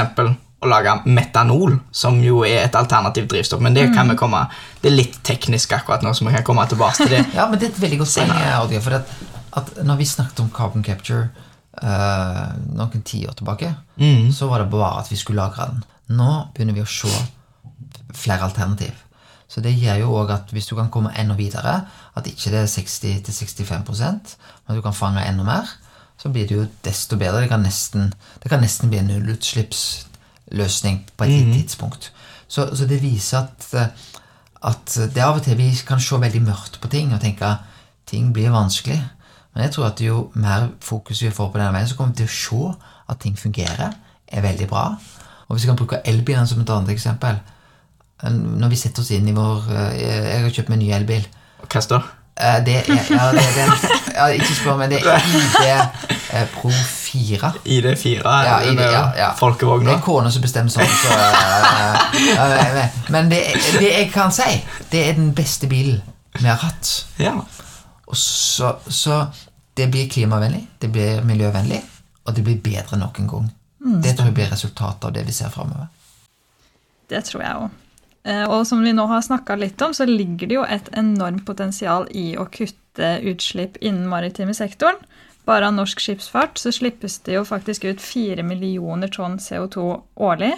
å 0.59 0.67
lage 0.67 0.95
metanol, 1.07 1.77
som 1.95 2.17
jo 2.25 2.41
er 2.43 2.65
et 2.65 2.75
alternativt 2.75 3.29
drivstoff. 3.31 3.61
Men 3.63 3.77
det 3.77 3.89
kan 3.95 4.09
vi 4.11 4.17
komme 4.19 4.41
Det 4.83 4.91
er 4.91 4.97
litt 4.97 5.19
teknisk 5.23 5.73
akkurat 5.77 6.03
nå, 6.03 6.11
så 6.15 6.27
vi 6.27 6.33
kan 6.35 6.43
komme 6.47 6.65
tilbake 6.67 6.97
til 7.05 7.13
det. 7.15 7.25
Ja, 7.39 7.47
men 7.47 7.59
det 7.61 7.69
er 7.69 7.75
et 7.77 7.83
veldig 7.85 7.99
godt 8.03 8.15
poeng. 8.19 8.33
Oddgeir. 8.65 8.83
For 8.83 8.99
at, 8.99 9.13
at 9.61 9.71
når 9.87 10.01
vi 10.01 10.09
snakket 10.11 10.41
om 10.43 10.51
carbon 10.55 10.83
capture 10.83 11.29
uh, 11.83 12.49
noen 12.75 13.03
tiår 13.07 13.37
tilbake, 13.39 13.75
Mm. 13.99 14.29
så 14.35 14.47
var 14.51 14.63
det 14.63 14.71
bare 14.71 15.01
at 15.01 15.09
vi 15.11 15.17
skulle 15.19 15.43
lagre 15.43 15.65
den. 15.73 15.85
Nå 16.19 16.49
begynner 16.55 16.75
vi 16.75 16.83
å 16.83 16.91
se 16.91 17.11
flere 18.15 18.47
alternativ. 18.47 18.93
Så 19.49 19.63
det 19.65 19.73
gjør 19.81 20.03
jo 20.03 20.15
òg 20.21 20.31
at 20.35 20.51
hvis 20.53 20.67
du 20.69 20.75
kan 20.77 20.91
komme 20.93 21.15
enda 21.17 21.35
videre, 21.35 21.81
at 22.17 22.27
ikke 22.29 22.51
det 22.53 22.61
er 22.61 22.73
60-65% 22.73 24.37
men 24.69 24.75
at 24.75 24.77
du 24.77 24.83
kan 24.85 24.95
fange 24.95 25.25
enda 25.25 25.45
mer, 25.45 25.71
så 26.19 26.29
blir 26.29 26.47
det 26.49 26.57
jo 26.57 26.67
desto 26.85 27.17
bedre. 27.17 27.41
Det 27.41 27.49
kan 27.49 27.63
nesten, 27.65 28.13
det 28.43 28.51
kan 28.51 28.61
nesten 28.61 28.91
bli 28.91 28.99
en 28.99 29.09
nullutslippsløsning 29.09 31.07
på 31.17 31.25
et 31.25 31.47
mm. 31.47 31.53
tidspunkt. 31.53 32.13
Så, 32.49 32.69
så 32.77 32.87
det 32.87 33.03
viser 33.03 33.39
at, 33.39 33.69
eh, 33.75 33.89
at 34.69 34.99
det 35.15 35.23
av 35.25 35.39
og 35.39 35.45
til 35.47 35.57
vi 35.57 35.71
kan 35.87 36.01
se 36.01 36.21
veldig 36.21 36.43
mørkt 36.43 36.81
på 36.83 36.91
ting 36.93 37.15
og 37.15 37.23
tenke 37.23 37.47
at 37.47 37.65
ting 38.09 38.33
blir 38.35 38.51
vanskelig. 38.51 38.99
Men 39.55 39.65
jeg 39.65 39.73
tror 39.73 39.87
at 39.89 40.01
jo 40.01 40.31
mer 40.35 40.69
fokus 40.81 41.23
vi 41.23 41.31
får 41.31 41.53
på 41.53 41.59
denne 41.59 41.73
veien, 41.73 41.89
så 41.89 41.97
kommer 41.97 42.13
vi 42.13 42.25
til 42.25 42.29
å 42.29 42.37
se 42.37 42.75
at 43.09 43.21
ting 43.23 43.39
fungerer, 43.39 43.95
er 44.29 44.45
veldig 44.45 44.69
bra. 44.69 44.91
Og 45.49 45.57
hvis 45.57 45.65
vi 45.65 45.71
kan 45.71 45.79
bruke 45.79 46.03
elbilene 46.05 46.47
som 46.47 46.61
et 46.61 46.71
annet 46.71 46.93
eksempel 46.93 47.39
Når 48.23 48.69
vi 48.73 48.77
setter 48.77 49.03
oss 49.05 49.11
inn 49.15 49.29
i 49.31 49.33
vår 49.37 49.69
eh, 49.71 49.99
Jeg 50.01 50.41
har 50.43 50.51
kjøpt 50.51 50.69
meg 50.73 50.81
en 50.81 50.87
ny 50.87 50.93
elbil. 50.97 51.27
Hva 51.69 51.83
står 51.85 52.07
Eh, 52.39 52.65
Det 52.65 52.75
er, 52.77 52.85
ja, 53.11 53.31
det, 53.33 53.43
det 53.55 53.63
er 53.65 53.71
ja, 54.15 54.27
Ikke 54.39 54.55
spør, 54.55 54.77
men 54.79 54.91
det 54.93 55.01
er 55.03 55.25
ID 55.27 55.57
eh, 56.39 56.45
Pro 56.55 56.71
4. 56.71 57.51
ID4? 57.65 58.23
Ja, 58.23 58.59
den 58.63 58.79
ID, 58.79 58.83
ja, 58.93 59.01
ja. 59.19 59.31
Folkevogna? 59.39 59.91
Det 59.91 59.97
er 59.97 60.05
kona 60.05 60.31
som 60.31 60.45
bestemmer 60.45 60.71
sånn. 60.71 60.87
Så, 61.01 61.17
eh, 62.45 63.01
men 63.11 63.31
det, 63.33 63.41
det 63.81 63.91
jeg 63.91 64.11
kan 64.15 64.31
si, 64.35 64.47
det 64.93 65.03
er 65.09 65.19
den 65.19 65.33
beste 65.35 65.67
bilen 65.71 65.99
vi 66.39 66.47
har 66.47 66.61
hatt. 66.63 66.93
Ja. 67.19 67.33
Og 68.07 68.17
så, 68.17 68.77
så 68.87 69.25
det 69.79 69.89
blir 69.91 70.07
klimavennlig, 70.11 70.63
det 70.79 70.93
blir 70.95 71.25
miljøvennlig, 71.27 71.81
og 72.25 72.37
det 72.37 72.45
blir 72.47 72.61
bedre 72.63 73.01
nok 73.01 73.19
noen 73.19 73.31
gang. 73.33 73.51
det 74.05 74.15
tror 74.15 74.31
jeg 74.31 74.37
blir 74.39 74.51
resultatet 74.53 75.09
av 75.09 75.15
det 75.17 75.27
vi 75.27 75.35
ser 75.35 75.51
framover. 75.55 75.89
Det 77.11 77.25
tror 77.25 77.43
jeg 77.43 77.65
òg. 77.65 77.69
Og 78.27 78.67
som 78.67 78.83
vi 78.85 78.91
nå 78.93 79.05
har 79.09 79.23
snakka 79.25 79.55
litt 79.57 79.81
om, 79.81 79.95
så 79.95 80.05
ligger 80.05 80.49
det 80.51 80.57
jo 80.59 80.65
et 80.69 80.89
enormt 80.99 81.47
potensial 81.47 82.09
i 82.11 82.35
å 82.37 82.45
kutte 82.53 83.13
utslipp 83.25 83.79
innen 83.81 84.09
maritime 84.11 84.53
sektoren. 84.53 84.99
Bare 85.49 85.69
av 85.71 85.73
norsk 85.79 86.01
skipsfart 86.03 86.59
så 86.61 86.73
slippes 86.75 87.19
det 87.25 87.39
jo 87.39 87.45
faktisk 87.49 87.87
ut 87.89 88.03
4 88.05 88.45
millioner 88.45 89.09
tonn 89.09 89.39
CO2 89.41 89.85
årlig. 90.21 90.53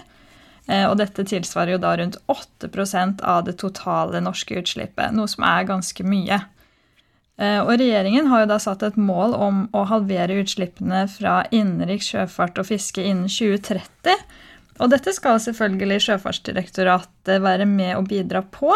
Eh, 0.67 0.87
Og 0.91 0.97
dette 0.99 1.23
tilsvarer 1.25 1.77
jo 1.77 1.83
da 1.83 1.93
rundt 1.97 2.19
8% 2.27 3.23
av 3.23 3.45
det 3.47 3.59
totale 3.59 4.21
norske 4.21 4.59
utslippet, 4.59 5.15
noe 5.15 5.31
som 5.31 5.45
er 5.47 5.69
ganske 5.69 6.03
mye. 6.03 6.41
Eh, 7.39 7.61
Og 7.61 7.79
regjeringen 7.79 8.27
har 8.27 8.41
jo 8.43 8.51
da 8.51 8.59
satt 8.59 8.83
et 8.83 8.97
mål 8.99 9.35
om 9.35 9.69
å 9.73 9.87
halvere 9.87 10.43
utslippene 10.43 11.07
fra 11.09 11.45
innenriks 11.51 12.11
sjøfart 12.11 12.59
og 12.59 12.67
fiske 12.67 13.03
innen 13.05 13.29
2030. 13.31 14.19
Og 14.81 14.89
dette 14.93 15.13
skal 15.13 15.41
selvfølgelig 15.43 16.01
Sjøfartsdirektoratet 16.07 17.43
være 17.45 17.67
med 17.69 17.95
og 17.99 18.09
bidra 18.09 18.41
på. 18.41 18.73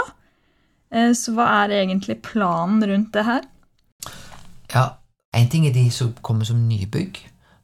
Eh, 0.93 1.12
Så 1.17 1.33
hva 1.33 1.47
er 1.64 1.73
egentlig 1.81 2.19
planen 2.23 2.85
rundt 2.85 3.12
det 3.14 3.25
her? 3.25 3.43
Ja, 4.75 4.88
En 5.35 5.49
ting 5.51 5.64
er 5.67 5.73
de 5.75 5.90
som 5.90 6.12
kommer 6.23 6.45
som 6.47 6.61
nybygg. 6.69 7.17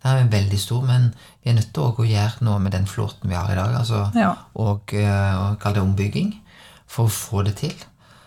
Det 0.03 0.11
er 0.11 0.24
veldig 0.33 0.59
stor, 0.59 0.81
men 0.83 1.12
vi 1.44 1.50
er 1.50 1.55
nødt 1.55 1.68
til 1.74 1.83
å 1.83 2.07
gjøre 2.07 2.42
noe 2.42 2.59
med 2.59 2.72
den 2.72 2.87
flåten 2.87 3.29
vi 3.31 3.35
har 3.37 3.53
i 3.53 3.55
dag. 3.55 3.76
altså 3.79 4.11
Ja. 4.16 4.33
og, 4.55 4.92
eh, 4.92 5.37
og 5.38 5.59
kalle 5.61 5.74
det 5.74 5.83
ombygging 5.83 6.33
for 6.88 7.05
å 7.05 7.09
få 7.09 7.44
det 7.44 7.57
til. 7.57 7.74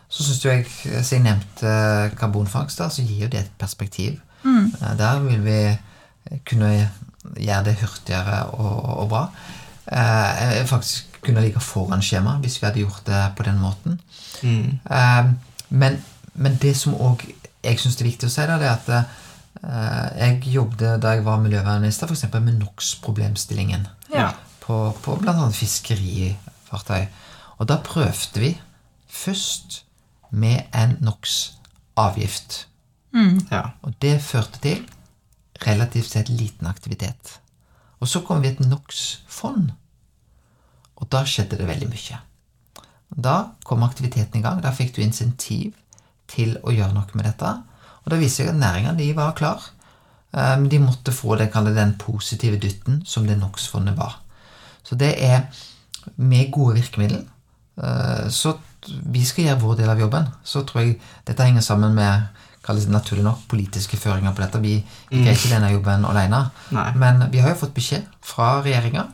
Så 0.09 0.23
syns 0.23 0.45
jeg, 0.45 0.65
som 1.03 1.17
jeg 1.17 1.23
nevnte 1.25 1.67
eh, 1.67 2.15
karbonfangst, 2.15 2.77
da, 2.77 2.87
så 2.89 3.01
gir 3.01 3.23
jo 3.25 3.27
det 3.27 3.39
et 3.39 3.51
perspektiv. 3.59 4.21
Mm. 4.45 4.71
Der 4.97 5.19
vil 5.19 5.43
vi 5.43 5.77
kunne 6.45 6.89
gjøre 7.35 7.63
det 7.65 7.75
hurtigere 7.81 8.43
og, 8.53 8.99
og 8.99 9.09
bra. 9.09 9.27
Eh, 9.91 10.55
jeg 10.57 10.67
faktisk 10.69 11.19
kunne 11.23 11.41
ligge 11.43 11.59
foran 11.63 12.01
skjema 12.03 12.37
hvis 12.43 12.59
vi 12.61 12.65
hadde 12.67 12.79
gjort 12.83 13.05
det 13.07 13.21
på 13.37 13.43
den 13.47 13.59
måten. 13.59 13.99
Mm. 14.43 14.79
Eh, 14.89 15.25
men, 15.69 15.97
men 16.35 16.57
det 16.61 16.75
som 16.77 16.95
òg 16.95 17.23
jeg 17.63 17.79
syns 17.79 17.95
er 18.01 18.07
viktig 18.09 18.27
å 18.27 18.31
si, 18.33 18.43
da, 18.47 18.57
det 18.59 18.67
er 18.67 18.73
at 18.75 18.89
eh, 18.93 20.09
jeg 20.19 20.53
jobbet 20.57 20.99
da 21.03 21.13
jeg 21.15 21.23
var 21.25 21.39
miljøvernminister, 21.43 22.07
f.eks. 22.11 22.25
med 22.33 22.59
NOx-problemstillingen 22.59 23.87
Ja. 24.13 24.33
på, 24.59 24.91
på 25.03 25.15
bl.a. 25.21 25.47
fiskerifartøy. 25.55 27.05
Og 27.59 27.67
da 27.69 27.77
prøvde 27.83 28.39
vi 28.43 28.51
først 29.07 29.83
med 30.31 30.67
en 30.73 30.97
NOx-avgift. 31.05 32.65
ja. 33.51 33.61
Og 33.81 33.93
det 34.01 34.17
førte 34.25 34.59
til 34.59 34.83
relativt 35.67 36.09
sett 36.11 36.29
liten 36.33 36.67
aktivitet. 36.67 37.39
Og 38.03 38.09
så 38.11 38.19
kom 38.27 38.43
vi 38.43 38.51
et 38.51 38.59
NOx-fond, 38.59 39.71
og 40.99 41.09
da 41.11 41.23
skjedde 41.27 41.57
det 41.59 41.67
veldig 41.69 41.87
mye. 41.87 42.19
Da 43.23 43.35
kom 43.63 43.85
aktiviteten 43.85 44.39
i 44.39 44.43
gang. 44.43 44.59
Da 44.63 44.73
fikk 44.75 44.95
du 44.95 45.01
insentiv 45.03 45.77
til 46.27 46.57
å 46.63 46.73
gjøre 46.73 46.95
noe 46.95 47.17
med 47.17 47.27
dette. 47.29 47.51
Og 48.03 48.11
da 48.11 48.19
viser 48.19 48.43
jeg 48.45 48.53
at 48.53 48.59
næringa 48.59 48.93
de 48.97 49.09
var 49.15 49.35
klar. 49.37 49.63
Eh, 50.33 50.57
de 50.69 50.79
måtte 50.81 51.13
få 51.15 51.37
det, 51.39 51.51
den 51.53 51.95
positive 52.01 52.59
dytten 52.59 53.03
som 53.05 53.27
det 53.27 53.37
NOx-fondet 53.37 53.97
var. 53.97 54.19
Så 54.83 54.95
det 54.99 55.13
er 55.23 55.45
med 56.15 56.51
gode 56.51 56.75
virkemidler 56.75 57.23
eh, 57.77 58.27
så 58.29 58.57
vi 58.83 59.23
skal 59.23 59.45
gjøre 59.45 59.61
vår 59.61 59.75
del 59.79 59.89
av 59.93 60.01
jobben. 60.01 60.27
Så 60.43 60.65
tror 60.67 60.83
jeg 60.83 60.99
dette 61.27 61.45
henger 61.45 61.63
sammen 61.63 61.95
med 61.95 62.27
kalles 62.63 62.87
naturlig 62.87 63.25
nok 63.25 63.43
politiske 63.51 63.97
føringer 63.99 64.33
på 64.33 64.41
dette. 64.41 64.61
Vi 64.63 64.75
vi 65.09 65.21
greier 65.21 65.35
ikke 65.35 65.51
denne 65.51 65.71
jobben 65.73 66.05
alene. 66.05 66.45
Nei. 66.71 66.87
Men 66.95 67.27
vi 67.31 67.43
har 67.43 67.53
jo 67.53 67.61
fått 67.65 67.75
beskjed 67.75 68.07
fra 68.23 68.61
regjeringa, 68.61 69.07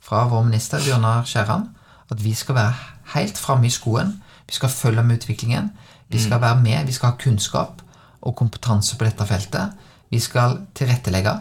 fra 0.00 0.26
vår 0.30 0.44
minister 0.48 0.82
Bjørnar 0.82 1.24
Skjæran, 1.26 1.68
at 2.10 2.22
vi 2.22 2.34
skal 2.34 2.54
være 2.54 2.74
helt 3.14 3.38
framme 3.38 3.66
i 3.66 3.74
skoen. 3.74 4.22
Vi 4.46 4.54
skal 4.58 4.68
følge 4.68 5.02
med 5.02 5.20
utviklingen. 5.20 5.72
Vi 6.08 6.22
skal 6.22 6.40
være 6.40 6.60
med, 6.62 6.86
vi 6.86 6.92
skal 6.92 7.10
ha 7.10 7.18
kunnskap 7.18 7.82
og 8.22 8.36
kompetanse 8.36 8.98
på 8.98 9.04
dette 9.04 9.26
feltet. 9.26 9.74
Vi 10.10 10.20
skal 10.22 10.60
tilrettelegge. 10.74 11.34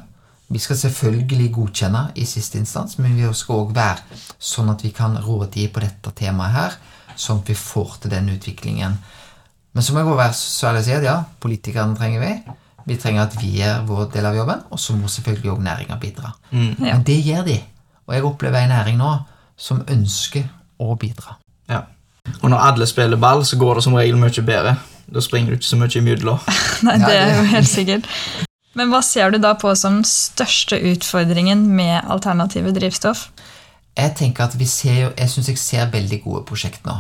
Vi 0.47 0.59
skal 0.61 0.77
selvfølgelig 0.77 1.51
godkjenne 1.53 2.11
i 2.15 2.25
siste 2.29 2.59
instans, 2.61 2.97
men 3.01 3.15
vi 3.17 3.25
skal 3.33 3.63
òg 3.63 3.73
være 3.73 4.19
sånn 4.37 4.69
at 4.69 4.83
vi 4.85 4.91
kan 4.93 5.17
rådgi 5.17 5.67
på 5.73 5.81
dette 5.81 6.13
temaet 6.17 6.53
her, 6.53 6.75
sånn 7.17 7.41
at 7.41 7.49
vi 7.49 7.57
får 7.57 7.97
til 8.01 8.13
den 8.13 8.29
utviklingen. 8.35 8.99
Men 9.75 9.83
så 9.83 9.93
må 9.93 9.99
jeg 9.99 10.07
også 10.07 10.19
være 10.21 10.35
så 10.39 10.67
ærlig 10.69 10.81
å 10.81 10.87
si 10.87 10.93
at 10.95 11.05
ja, 11.05 11.15
politikerne 11.43 11.97
trenger 11.99 12.21
vi. 12.23 12.33
Vi 12.85 12.95
trenger 13.01 13.25
at 13.25 13.35
vi 13.41 13.49
gjør 13.57 13.81
vår 13.89 14.05
del 14.13 14.27
av 14.29 14.37
jobben, 14.37 14.61
og 14.71 14.79
så 14.79 14.95
må 14.95 15.09
selvfølgelig 15.11 15.51
òg 15.51 15.63
næringa 15.65 15.97
bidra. 15.99 16.31
Mm. 16.51 16.69
Ja. 16.79 16.93
Men 16.93 17.03
det 17.07 17.17
gjør 17.25 17.47
de. 17.49 17.57
Og 18.05 18.15
jeg 18.15 18.27
opplever 18.27 18.61
en 18.61 18.71
næring 18.71 18.99
nå 19.01 19.11
som 19.59 19.81
ønsker 19.91 20.45
å 20.79 20.95
bidra. 20.99 21.35
Ja. 21.71 21.81
Og 22.41 22.49
når 22.53 22.67
alle 22.69 22.87
spiller 22.87 23.19
ball, 23.19 23.43
så 23.45 23.57
går 23.59 23.79
det 23.79 23.85
som 23.87 23.97
regel 23.97 24.19
mye 24.21 24.45
bedre. 24.47 24.75
Da 25.11 25.21
springer 25.21 25.51
du 25.51 25.59
ikke 25.59 25.67
så 25.67 25.79
mye 25.81 25.99
imidler. 25.99 26.47
Nei, 26.87 26.97
det 27.03 27.15
er 27.17 27.33
jo 27.39 27.47
helt 27.51 27.69
sikkert. 27.69 28.09
Men 28.75 28.91
hva 28.91 29.01
ser 29.05 29.31
du 29.31 29.39
da 29.43 29.53
på 29.59 29.71
som 29.79 30.01
største 30.07 30.79
utfordringen 30.91 31.67
med 31.75 31.99
alternative 32.11 32.73
drivstoff? 32.75 33.27
Jeg 33.95 34.15
tenker 34.19 34.49
at 34.49 34.55
vi 34.59 34.67
ser 34.67 34.97
jo, 34.99 35.11
jeg 35.15 35.31
syns 35.31 35.51
jeg 35.51 35.59
ser 35.61 35.91
veldig 35.93 36.19
gode 36.25 36.43
prosjekt 36.47 36.83
nå. 36.87 36.97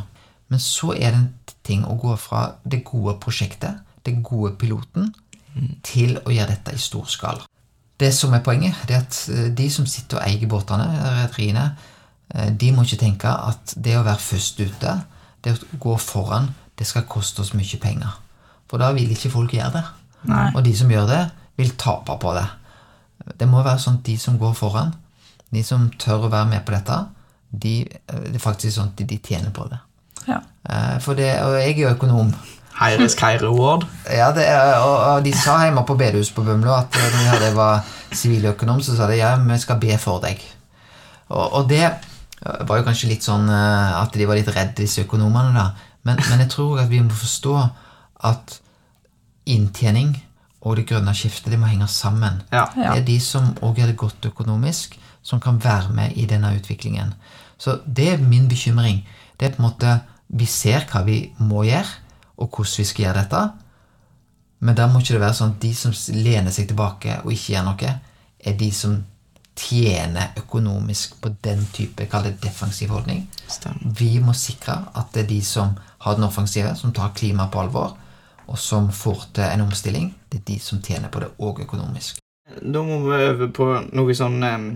Men 0.49 0.61
så 0.61 0.93
er 0.93 1.11
det 1.11 1.19
en 1.19 1.29
ting 1.65 1.85
å 1.87 1.97
gå 1.99 2.13
fra 2.21 2.47
det 2.63 2.83
gode 2.85 3.17
prosjektet, 3.21 3.81
det 4.05 4.19
gode 4.23 4.53
piloten, 4.61 5.13
til 5.85 6.17
å 6.19 6.33
gjøre 6.33 6.51
dette 6.51 6.75
i 6.75 6.81
stor 6.81 7.07
skala. 7.09 7.45
Det 7.99 8.11
som 8.13 8.33
er 8.35 8.43
poenget, 8.43 8.75
det 8.87 8.97
er 8.97 9.05
at 9.05 9.19
eh, 9.31 9.51
de 9.55 9.69
som 9.71 9.87
sitter 9.87 10.19
og 10.19 10.25
eier 10.27 10.49
båtene, 10.51 10.87
rederiene, 11.21 11.69
eh, 12.33 12.49
de 12.51 12.71
må 12.75 12.83
ikke 12.83 12.99
tenke 13.05 13.31
at 13.31 13.75
det 13.79 13.95
å 13.95 14.03
være 14.03 14.19
først 14.19 14.59
ute, 14.59 14.95
det 15.45 15.55
å 15.55 15.79
gå 15.79 15.95
foran, 16.01 16.51
det 16.75 16.87
skal 16.89 17.07
koste 17.07 17.45
oss 17.45 17.53
mye 17.55 17.79
penger. 17.79 18.17
For 18.67 18.81
da 18.81 18.91
vil 18.95 19.13
ikke 19.15 19.31
folk 19.31 19.55
gjøre 19.55 19.77
det. 19.77 19.85
Nei. 20.27 20.49
Og 20.51 20.63
de 20.65 20.75
som 20.75 20.91
gjør 20.91 21.07
det, 21.07 21.23
vil 21.55 21.71
tape 21.79 22.17
på 22.19 22.35
det. 22.35 22.45
Det 23.39 23.47
må 23.47 23.63
være 23.63 23.79
sånn 23.79 24.01
at 24.01 24.07
de 24.09 24.17
som 24.19 24.39
går 24.41 24.55
foran, 24.57 24.91
de 25.55 25.63
som 25.63 25.87
tør 26.01 26.27
å 26.27 26.33
være 26.33 26.49
med 26.51 26.65
på 26.67 26.75
dette, 26.75 26.99
de, 27.55 27.75
eh, 27.87 28.23
det 28.27 28.35
er 28.41 28.43
faktisk 28.43 28.75
sånn 28.75 28.91
at 28.91 29.07
de 29.07 29.21
tjener 29.23 29.55
på 29.55 29.69
det. 29.71 29.79
Ja. 30.27 30.39
Eh, 30.69 30.99
For 31.01 31.13
det, 31.17 31.29
og 31.43 31.55
jeg 31.59 31.75
er 31.77 31.81
jo 31.83 31.93
økonom. 31.95 32.33
High 32.75 32.97
Keire 33.15 33.51
high. 33.51 33.85
Ja, 34.11 34.31
det 34.35 34.47
er, 34.47 34.73
og, 34.83 34.95
og 35.15 35.23
de 35.25 35.31
sa 35.33 35.61
hjemme 35.63 35.85
på 35.87 35.95
bedehus 35.95 36.31
på 36.35 36.43
Bømlo 36.43 36.73
at 36.75 36.95
eh, 36.99 37.07
når 37.13 37.21
jeg 37.21 37.31
hadde 37.31 37.55
var 37.55 37.85
siviløkonom, 38.11 38.81
så 38.81 38.97
sa 38.97 39.07
de 39.07 39.21
ja, 39.21 39.35
vi 39.39 39.57
skal 39.57 39.79
be 39.79 39.97
for 39.97 40.19
deg. 40.23 40.41
Og, 41.29 41.53
og 41.53 41.69
det 41.69 41.83
eh, 41.85 42.67
var 42.67 42.81
jo 42.81 42.87
kanskje 42.87 43.09
litt 43.13 43.23
sånn 43.23 43.47
at 43.49 44.13
de 44.13 44.27
var 44.27 44.35
litt 44.39 44.51
redde, 44.51 44.81
disse 44.83 45.05
økonomene, 45.07 45.55
da. 45.55 45.69
Men, 46.05 46.19
men 46.29 46.43
jeg 46.43 46.51
tror 46.53 46.83
at 46.83 46.89
vi 46.91 46.99
må 47.01 47.15
forstå 47.15 47.55
at 48.29 48.59
inntjening 49.49 50.15
og 50.65 50.79
det 50.79 50.87
grønne 50.89 51.13
skiftet, 51.13 51.51
det 51.53 51.59
må 51.61 51.69
henge 51.69 51.87
sammen. 51.91 52.41
Ja. 52.51 52.65
Ja. 52.75 52.93
Det 52.95 53.03
er 53.03 53.07
de 53.07 53.19
som 53.21 53.51
òg 53.61 53.77
gjør 53.79 53.91
det 53.91 53.97
godt 54.01 54.25
økonomisk, 54.31 54.97
som 55.25 55.39
kan 55.41 55.59
være 55.63 55.93
med 55.93 56.17
i 56.17 56.25
denne 56.29 56.51
utviklingen. 56.57 57.13
Så 57.57 57.79
det 57.85 58.07
er 58.13 58.21
min 58.21 58.47
bekymring. 58.49 59.03
Det 59.39 59.47
er 59.47 59.55
på 59.55 59.61
en 59.61 59.67
måte 59.69 59.93
Vi 60.35 60.47
ser 60.49 60.83
hva 60.91 61.03
vi 61.07 61.19
må 61.39 61.63
gjøre, 61.67 62.01
og 62.35 62.49
hvordan 62.49 62.81
vi 62.81 62.87
skal 62.89 63.05
gjøre 63.05 63.21
dette. 63.23 63.43
Men 64.65 64.77
da 64.77 64.87
må 64.91 64.99
ikke 64.99 65.15
det 65.15 65.23
være 65.23 65.37
sånn 65.37 65.55
at 65.55 65.61
de 65.63 65.73
som 65.77 65.93
lener 66.15 66.51
seg 66.51 66.69
tilbake 66.71 67.19
og 67.23 67.33
ikke 67.33 67.53
gjør 67.53 67.67
noe, 67.69 67.91
er 68.45 68.57
de 68.59 68.71
som 68.75 68.97
tjener 69.55 70.35
økonomisk 70.39 71.15
på 71.23 71.31
den 71.43 71.61
type 71.73 72.07
kall 72.11 72.27
det 72.27 72.35
defensiv 72.43 72.91
holdning. 72.91 73.23
Stem. 73.47 73.79
Vi 73.97 74.17
må 74.23 74.35
sikre 74.35 74.81
at 74.93 75.13
det 75.15 75.25
er 75.25 75.29
de 75.29 75.39
som 75.45 75.77
har 76.03 76.17
den 76.17 76.27
offensive, 76.27 76.73
som 76.75 76.93
tar 76.93 77.15
klimaet 77.15 77.53
på 77.53 77.63
alvor, 77.63 77.95
og 78.45 78.59
som 78.61 78.91
får 78.93 79.29
til 79.37 79.47
en 79.47 79.65
omstilling, 79.65 80.11
det 80.29 80.41
er 80.41 80.47
de 80.51 80.59
som 80.61 80.81
tjener 80.83 81.09
på 81.09 81.23
det 81.23 81.31
òg 81.39 81.63
økonomisk. 81.63 82.19
Da 82.61 82.83
må 82.85 82.99
vi 83.07 83.21
over 83.31 83.49
på 83.55 83.69
noe 83.97 84.17
sånn 84.17 84.43
em, 84.45 84.67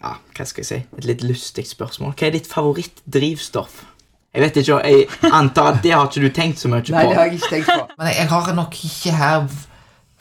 Ja, 0.00 0.14
hva 0.16 0.44
skal 0.48 0.62
jeg 0.62 0.68
si? 0.68 0.76
Et 0.96 1.06
litt 1.08 1.22
lystig 1.24 1.66
spørsmål. 1.68 2.14
Hva 2.16 2.28
er 2.28 2.36
ditt 2.36 2.48
favorittdrivstoff? 2.48 3.82
Jeg 4.30 4.44
vet 4.44 4.60
ikke, 4.60 4.76
jeg 4.86 5.32
antar 5.34 5.72
at 5.72 5.80
det 5.82 5.90
har 5.94 6.06
ikke 6.06 6.22
du 6.22 6.34
tenkt 6.34 6.60
så 6.62 6.70
mye 6.70 6.84
på. 6.86 6.94
Nei, 6.94 7.06
det 7.10 7.16
har 7.18 7.26
jeg 7.26 7.40
ikke 7.40 7.50
tenkt 7.50 7.70
på. 7.72 7.86
Men 7.98 8.10
jeg, 8.10 8.16
jeg 8.20 8.28
har 8.30 8.52
nok 8.54 8.76
ikke 8.86 9.14
her 9.18 9.48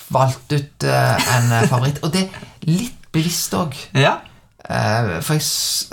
valgt 0.10 0.56
ut 0.56 0.86
uh, 0.90 1.28
en 1.36 1.52
eh, 1.54 1.68
favoritt. 1.70 2.00
Og 2.02 2.14
det 2.16 2.24
er 2.26 2.48
litt 2.66 3.10
bevisst 3.14 3.54
òg. 3.54 3.78
Ja? 3.98 4.16
Uh, 4.66 5.20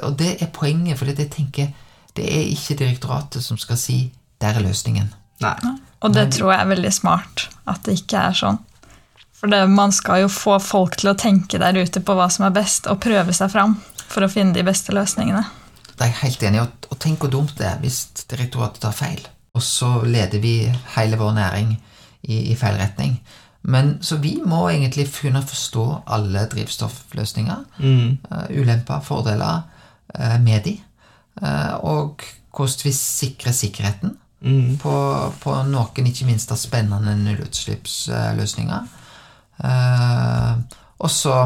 og 0.07 0.17
det 0.21 0.31
er 0.41 0.49
poenget, 0.53 0.97
for 0.97 1.09
det, 1.09 1.19
jeg 1.27 1.35
tenker 1.35 1.75
det 2.17 2.25
er 2.33 2.49
ikke 2.49 2.79
direktoratet 2.81 3.45
som 3.45 3.59
skal 3.61 3.77
si 3.77 3.99
'der 4.41 4.57
er 4.57 4.65
løsningen'. 4.65 5.13
Nei. 5.45 5.57
Og 6.01 6.15
det 6.15 6.33
tror 6.33 6.53
jeg 6.53 6.61
er 6.61 6.73
veldig 6.73 6.93
smart, 6.93 7.49
at 7.69 7.85
det 7.85 7.99
ikke 8.01 8.17
er 8.31 8.37
sånn. 8.37 8.59
For 9.37 9.53
det, 9.53 9.69
man 9.69 9.93
skal 9.93 10.23
jo 10.25 10.29
få 10.33 10.57
folk 10.59 10.97
til 10.97 11.13
å 11.13 11.19
tenke 11.19 11.61
der 11.61 11.77
ute 11.77 12.01
på 12.01 12.17
hva 12.17 12.31
som 12.33 12.47
er 12.49 12.57
best, 12.57 12.89
og 12.89 13.03
prøve 13.05 13.33
seg 13.37 13.53
fram 13.53 13.77
for 14.09 14.25
å 14.25 14.31
finne 14.33 14.57
de 14.57 14.65
beste 14.65 14.95
løsningene. 14.97 15.45
Det 15.97 16.05
er 16.05 16.13
jeg 16.13 16.21
helt 16.23 16.43
enig 16.43 16.61
i. 16.61 16.65
Og, 16.67 16.91
og 16.93 17.01
tenk 17.01 17.25
hvor 17.25 17.33
dumt 17.33 17.57
det 17.59 17.67
er 17.67 17.81
hvis 17.81 18.03
direktoratet 18.31 18.83
tar 18.85 18.95
feil. 18.97 19.23
Og 19.57 19.63
så 19.65 20.03
leder 20.05 20.43
vi 20.43 20.59
hele 20.97 21.17
vår 21.17 21.33
næring 21.39 21.73
i, 22.23 22.53
i 22.53 22.57
feil 22.57 22.77
retning. 22.77 23.17
Men 23.67 23.97
Så 24.03 24.17
vi 24.23 24.37
må 24.45 24.69
egentlig 24.69 25.09
kunne 25.21 25.43
forstå 25.43 25.87
alle 26.07 26.45
drivstoffløsninger. 26.53 27.65
Mm. 27.79 28.19
Uh, 28.31 28.61
ulemper, 28.61 29.01
fordeler 29.01 29.63
uh, 30.19 30.37
med 30.43 30.61
de. 30.69 30.77
Uh, 31.43 31.75
og 31.85 32.23
hvordan 32.57 32.85
vi 32.85 32.93
sikrer 32.93 33.53
sikkerheten 33.53 34.19
Mm. 34.41 34.77
på, 34.77 34.93
på 35.41 35.53
noen 35.65 36.07
ikke 36.07 36.27
minst 36.29 36.51
av 36.53 36.59
spennende 36.61 37.15
nullutslippsløsninger. 37.17 38.83
Og 40.99 41.11
så 41.11 41.39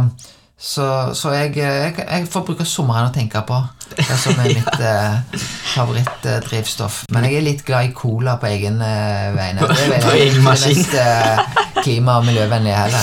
så, 0.60 1.14
så 1.14 1.30
jeg, 1.32 1.56
jeg, 1.56 1.94
jeg 2.10 2.26
får 2.28 2.42
bruke 2.44 2.66
sommeren 2.68 3.08
å 3.08 3.14
tenke 3.14 3.40
på 3.48 3.56
det 3.96 4.16
som 4.18 4.38
er 4.40 4.52
mitt 4.54 4.80
eh, 4.80 5.40
favorittdrivstoff. 5.74 7.00
Men 7.14 7.24
jeg 7.28 7.38
er 7.40 7.44
litt 7.46 7.64
glad 7.66 7.88
i 7.88 7.92
cola 7.96 8.36
på 8.40 8.48
egen 8.50 8.80
eh, 8.84 9.30
vegne. 9.36 9.66
Det 9.70 9.86
er 9.86 10.04
vel 10.06 10.34
det 10.36 10.44
mest 10.44 10.94
eh, 10.94 11.40
klima- 11.82 12.18
og 12.20 12.26
miljøvennlige 12.28 12.76
heller. 12.76 13.00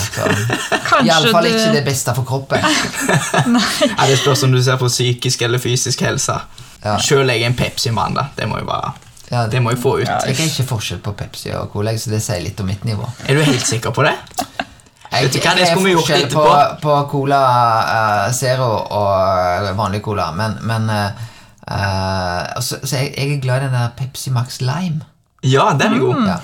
Iallfall 1.04 1.44
du- 1.48 1.52
ikke 1.56 1.74
det 1.78 1.84
beste 1.88 2.14
for 2.18 2.24
kroppen. 2.28 2.64
Ja, 3.98 4.06
det 4.08 4.18
spørs 4.20 4.44
om 4.44 4.52
du 4.54 4.62
ser 4.64 4.78
på 4.78 4.88
psykisk 4.92 5.42
eller 5.48 5.60
fysisk 5.62 6.02
helse. 6.06 6.36
Ja. 6.84 6.98
Sjøl 7.02 7.30
er 7.30 7.40
jeg 7.40 7.50
en 7.52 7.56
Pepsi-mann. 7.58 8.14
da. 8.18 8.28
Det 8.38 8.48
må 8.50 8.58
jeg 8.62 8.68
bare 8.70 8.94
Ja, 9.32 9.46
Det 9.52 9.60
må 9.62 9.72
jeg 9.74 9.80
få 9.82 9.98
ut. 10.00 10.08
Jeg 10.08 10.36
er 10.38 10.46
ikke 10.48 10.64
forskjell 10.70 11.00
på 11.04 11.12
Pepsi 11.20 11.50
og 11.58 11.72
Cola, 11.74 11.92
så 12.00 12.10
det 12.14 12.22
sier 12.24 12.40
litt 12.46 12.60
om 12.64 12.70
mitt 12.70 12.86
nivå. 12.88 13.08
Er 13.28 13.36
du 13.36 13.44
helt 13.44 13.66
sikker 13.68 13.92
på 13.92 14.06
det? 14.08 14.14
Jeg, 15.12 15.24
Vet 15.24 15.34
du 15.34 15.40
hva, 15.40 15.56
det 15.56 15.68
skulle 15.70 15.86
vi 15.86 15.94
gjort 15.96 16.06
forskjell 16.06 16.30
på, 16.34 16.46
på 16.84 16.96
Cola 17.12 17.42
uh, 17.88 18.24
Zero 18.36 18.70
og 19.00 19.70
vanlig 19.78 20.02
Cola, 20.06 20.32
men, 20.36 20.58
men 20.68 20.90
uh, 20.92 21.28
eh, 21.72 22.58
så, 22.62 22.82
så 22.84 23.00
jeg, 23.00 23.14
jeg 23.16 23.38
er 23.38 23.44
glad 23.44 23.62
i 23.62 23.68
den 23.70 23.78
der 23.78 23.94
Pepsi 23.98 24.34
Max 24.36 24.60
Lime. 24.62 25.06
Ja, 25.48 25.70
den 25.80 25.94
er 25.96 26.02
god. 26.02 26.26
Ja. 26.28 26.38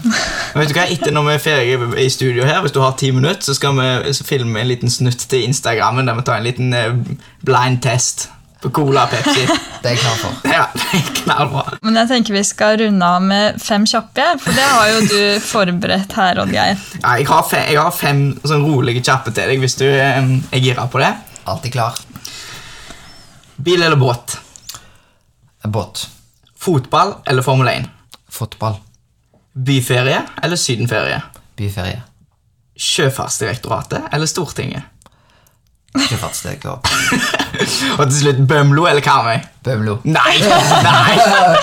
Vet 0.55 0.69
du 0.69 0.77
hva, 0.77 0.85
Etter 0.93 1.11
når 1.11 1.27
vi 1.27 1.33
er 1.33 1.43
ferdige 1.43 1.89
i 2.05 2.09
studio 2.13 2.45
her, 2.47 2.61
hvis 2.63 2.75
du 2.75 2.79
har 2.83 2.93
ti 2.97 3.09
minutter, 3.11 3.41
så 3.43 3.57
skal 3.57 3.75
vi 3.75 4.13
filme 4.23 4.61
en 4.61 4.69
liten 4.69 4.93
snutt 4.93 5.25
til 5.27 5.43
Instagrammen 5.49 6.07
der 6.07 6.15
vi 6.19 6.25
tar 6.29 6.39
en 6.39 6.47
liten 6.47 6.75
blind 7.43 7.81
test 7.83 8.29
på 8.63 8.71
Cola 8.75 9.03
og 9.05 9.11
Pepsi. 9.13 9.43
Det 9.83 9.91
er 9.91 9.97
jeg 9.97 9.99
klar 9.99 10.19
for. 10.21 10.35
Ja, 10.47 10.61
det 10.71 10.85
er 10.95 11.07
knallbra. 11.17 11.63
Men 11.83 11.97
jeg 11.99 12.07
tenker 12.13 12.37
vi 12.37 12.43
skal 12.47 12.77
runde 12.79 13.07
av 13.17 13.25
med 13.25 13.57
fem 13.59 13.83
kjappe, 13.89 14.27
for 14.39 14.55
det 14.55 14.63
har 14.63 14.91
jo 14.93 15.01
du 15.11 15.41
forberedt 15.43 16.15
her, 16.15 16.39
Oddgeir. 16.39 16.79
Ja, 17.01 17.17
jeg, 17.19 17.27
har 17.27 17.43
fem, 17.49 17.65
jeg 17.67 17.81
har 17.81 17.91
fem 17.91 18.21
sånn 18.47 18.63
rolige 18.63 19.03
kjappe 19.03 19.33
til 19.35 19.51
deg 19.51 19.59
hvis 19.59 19.75
du 19.81 19.83
er 19.89 20.63
gira 20.63 20.87
på 20.87 21.03
det. 21.03 21.11
Alltid 21.51 21.75
klar. 21.75 21.99
Bil 23.59 23.83
eller 23.83 23.99
båt? 23.99 24.37
Båt. 25.67 26.05
Fotball 26.63 27.17
eller 27.27 27.43
Formel 27.43 27.67
1? 27.73 27.91
Fotball. 28.31 28.79
Byferie 29.53 30.23
eller 30.47 30.63
sydenferie? 30.63 31.19
Byferie. 31.59 31.99
Sjøfartsdirektoratet 32.79 34.07
eller 34.15 34.31
Stortinget? 34.31 34.87
Sjøfartsdirektorat. 35.93 36.87
Og 37.99 38.07
til 38.07 38.15
slutt 38.17 38.39
Bømlo 38.49 38.87
eller 38.89 39.01
Karmøy? 39.05 39.43
Bømlo. 39.63 39.99
Nei! 40.09 40.39
Nei! 40.87 41.17
nei. 41.29 41.57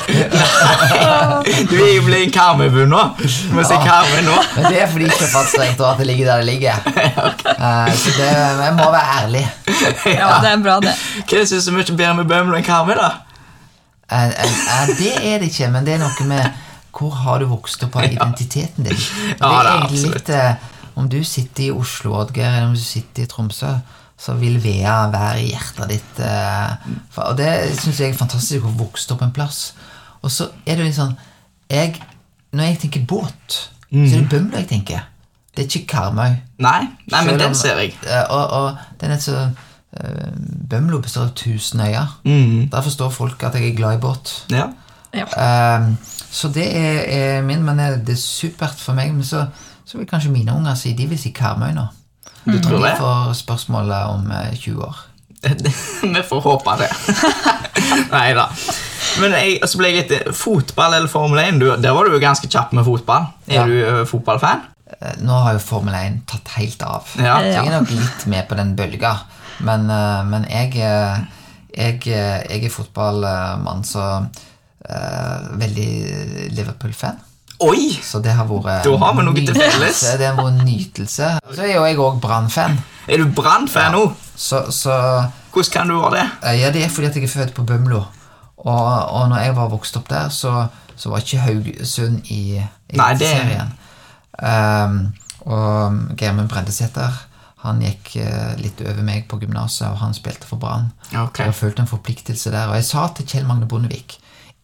Du 1.70 1.74
er 1.74 1.96
jo 1.96 2.04
blitt 2.06 2.28
en 2.28 2.34
Karmøy-bu 2.36 2.84
nå. 2.86 3.00
Du 3.18 3.56
må 3.56 3.64
si 3.66 3.80
Karmøy 3.82 4.22
nå. 4.28 4.36
Men 4.54 4.68
det 4.70 4.84
er 4.84 4.92
fordi 4.92 5.08
det 5.10 6.06
ligger 6.06 6.30
der 6.30 6.36
det 6.36 6.46
ligger. 6.46 6.78
Eh, 6.94 7.90
så 7.96 8.14
det, 8.16 8.30
jeg 8.30 8.72
må 8.78 8.86
være 8.94 9.18
ærlig. 9.18 9.44
Ja, 10.06 10.30
det 10.38 10.54
er 10.54 10.62
bra, 10.62 10.78
det. 10.84 10.94
Hva 11.26 11.36
er 11.36 11.42
det 11.42 11.48
som 11.50 11.58
er 11.58 11.66
så 11.66 11.74
mye 11.74 11.90
bedre 11.90 12.14
med 12.22 12.30
Bømlo 12.30 12.58
enn 12.58 12.66
Karmøy, 12.66 12.94
da? 13.00 13.12
Eh, 14.10 14.26
eh, 14.30 14.96
det 14.98 15.14
er 15.18 15.42
det 15.42 15.50
ikke, 15.50 15.72
men 15.74 15.86
det 15.86 15.98
er 15.98 16.04
noe 16.06 16.30
med 16.30 16.66
hvor 16.94 17.14
har 17.24 17.42
du 17.42 17.50
vokst 17.50 17.82
opp 17.86 17.98
av 17.98 18.06
identiteten 18.06 18.86
din. 18.86 19.06
Ja, 19.40 19.50
det 19.50 19.54
er 19.58 19.74
egentlig 19.74 20.10
litt 20.14 20.98
Om 21.00 21.08
du 21.08 21.22
sitter 21.24 21.70
i 21.70 21.72
Oslo, 21.72 22.14
Oddgeir, 22.18 22.50
eller 22.50 22.70
om 22.70 22.74
du 22.76 22.82
sitter 22.82 23.24
i 23.24 23.30
Tromsø, 23.30 23.78
så 24.20 24.34
vil 24.36 24.58
Vea 24.62 25.06
være 25.12 25.40
i 25.42 25.46
hjertet 25.54 25.88
ditt. 25.94 26.18
eh, 26.20 26.74
og 27.24 27.36
det 27.38 27.50
syns 27.80 28.00
jeg 28.00 28.10
er 28.12 28.18
fantastisk 28.18 28.66
å 28.68 28.74
vokse 28.76 29.08
opp 29.14 29.22
en 29.24 29.32
plass. 29.32 29.72
Og 30.22 30.30
så 30.30 30.50
er 30.66 30.76
det 30.76 30.84
litt 30.90 30.98
sånn 30.98 31.16
jeg, 31.70 31.96
Når 32.52 32.64
jeg 32.64 32.78
tenker 32.82 33.04
båt, 33.06 33.56
så 33.90 33.96
er 33.96 34.20
det 34.20 34.28
Bømlo 34.28 34.58
jeg 34.58 34.68
tenker. 34.68 35.06
Det 35.56 35.64
er 35.64 35.68
ikke 35.70 35.86
Karmøy. 35.94 36.34
Nei, 36.58 36.80
nei 37.10 37.20
men 37.24 37.28
Selv 37.30 37.38
den 37.40 37.54
ser 37.54 37.78
jeg. 37.78 37.94
eh, 38.06 38.24
Og, 38.30 38.50
og 38.50 38.76
den 39.00 39.10
er 39.14 39.18
så 39.22 39.38
eh, 39.46 40.30
Bømlo 40.70 41.00
består 41.00 41.28
av 41.28 41.34
tusen 41.38 41.80
øyer. 41.80 42.12
Mm. 42.24 42.68
Der 42.70 42.82
forstår 42.82 43.10
folk 43.14 43.42
at 43.48 43.54
jeg 43.54 43.70
er 43.72 43.76
glad 43.76 43.96
i 43.98 44.00
båt. 44.02 44.34
Ja. 44.50 44.66
Ja. 45.14 45.26
Um, 45.78 45.96
så 46.30 46.48
det 46.54 46.66
er, 46.76 47.00
er 47.08 47.42
min, 47.42 47.62
men 47.66 47.78
det 47.78 48.12
er 48.14 48.20
supert 48.20 48.78
for 48.78 48.94
meg. 48.94 49.14
Men 49.14 49.24
så, 49.26 49.46
så 49.84 49.98
vil 49.98 50.06
kanskje 50.06 50.30
mine 50.30 50.54
unger 50.54 50.74
si 50.78 50.92
de 50.94 51.06
vil 51.10 51.18
si 51.18 51.32
Karmøy 51.34 51.72
nå. 51.74 51.86
Du 52.44 52.56
tror 52.62 52.80
det? 52.84 52.92
Vi 52.94 53.00
får 53.02 53.32
spørsmålet 53.40 54.06
om 54.14 54.30
eh, 54.32 54.52
20 54.56 54.84
år. 54.86 54.96
Vi 56.14 56.22
får 56.28 56.40
håpe 56.44 56.74
det. 56.82 56.88
Nei 58.14 58.26
da. 58.36 58.48
Men 59.20 59.32
jeg, 59.38 59.58
så 59.68 59.80
ble 59.80 59.88
jeg 59.90 60.04
litt 60.04 60.34
Fotball 60.36 60.98
eller 60.98 61.08
Formel 61.10 61.40
1? 61.42 61.60
Du, 61.62 61.66
der 61.80 61.94
var 61.96 62.06
du 62.06 62.14
jo 62.14 62.20
ganske 62.22 62.48
kjapp 62.52 62.74
med 62.76 62.84
fotball. 62.86 63.30
Er 63.48 63.62
Ja. 63.62 63.64
du 63.66 64.04
fotballfan? 64.10 64.66
Eh, 65.00 65.16
Nå 65.24 65.38
har 65.44 65.56
jo 65.56 65.62
Formel 65.64 65.96
1 65.96 66.20
tatt 66.30 66.52
helt 66.58 66.82
av. 66.86 67.08
Ja. 67.18 67.38
Jeg 67.44 67.66
er 67.66 67.74
nok 67.80 67.90
litt 67.94 68.26
med 68.30 68.48
på 68.50 68.58
den 68.60 68.74
bølga. 68.78 69.14
Men, 69.64 69.88
eh, 69.90 70.20
men 70.28 70.46
jeg, 70.50 70.76
eh, 70.76 71.18
jeg, 71.76 72.00
eh, 72.06 72.38
jeg 72.50 72.64
er 72.68 72.72
fotballmann, 72.74 73.84
så 73.84 74.04
uh, 74.90 75.38
veldig 75.60 75.90
Liverpool-fan. 76.56 77.18
Oi! 77.60 77.90
Så 78.02 78.20
det 78.24 78.32
har 78.32 78.46
vært 78.48 78.84
Da 78.86 78.92
har 79.02 79.14
vi 79.18 79.24
noe 79.26 79.34
til 79.44 79.54
felles. 79.56 80.00
Det 80.18 80.26
har 80.30 80.36
vært 80.38 80.62
nytelse. 80.64 81.30
Så 81.54 81.62
er 81.66 81.74
jo 81.74 81.84
jeg 81.84 81.98
òg 82.00 82.20
Brann-fan. 82.22 82.78
Er 83.10 83.20
du 83.20 83.26
Brann-fan 83.36 83.92
nå? 83.92 84.04
Så, 84.36 84.62
så 84.72 84.94
Hvordan 85.52 85.72
kan 85.74 85.88
du 85.92 85.98
være 86.00 86.14
det? 86.16 86.26
Eh, 86.46 86.60
Ja, 86.62 86.70
det 86.72 86.84
er 86.86 86.88
fordi 86.92 87.10
at 87.10 87.16
jeg 87.18 87.24
er 87.28 87.32
født 87.34 87.54
på 87.56 87.64
Bømlo. 87.68 88.00
Og, 88.60 88.86
og 89.12 89.28
når 89.32 89.38
jeg 89.44 89.56
var 89.56 89.68
vokst 89.72 89.96
opp 89.96 90.08
der, 90.08 90.28
så, 90.32 90.66
så 90.96 91.10
var 91.12 91.20
ikke 91.24 91.38
Haugesund 91.44 92.22
i 92.30 92.60
Nei, 92.96 93.12
det- 93.20 93.28
serien. 93.28 93.72
Um, 94.40 95.12
og 95.44 96.16
Geirmund 96.16 96.48
Brendesæter 96.48 97.12
han 97.60 97.80
gikk 97.84 98.14
eh, 98.22 98.54
litt 98.56 98.78
over 98.80 99.02
meg 99.04 99.26
på 99.28 99.36
gymnaset, 99.42 99.90
og 99.90 99.98
han 100.00 100.14
spilte 100.16 100.46
for 100.48 100.56
Brann. 100.56 100.86
Okay. 101.12 101.44
Jeg 101.50 101.54
følte 101.58 101.82
en 101.84 101.90
forpliktelse 101.90 102.52
der. 102.54 102.70
Og 102.72 102.78
jeg 102.78 102.86
sa 102.88 103.02
til 103.16 103.26
Kjell 103.28 103.44
Magne 103.48 103.68
Bondevik 103.68 104.14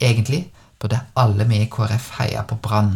egentlig 0.01 0.47
burde 0.83 0.99
alle 1.17 1.45
vi 1.49 1.63
i 1.65 1.69
KrF 1.73 2.11
heie 2.19 2.43
på 2.49 2.59
Brann. 2.63 2.91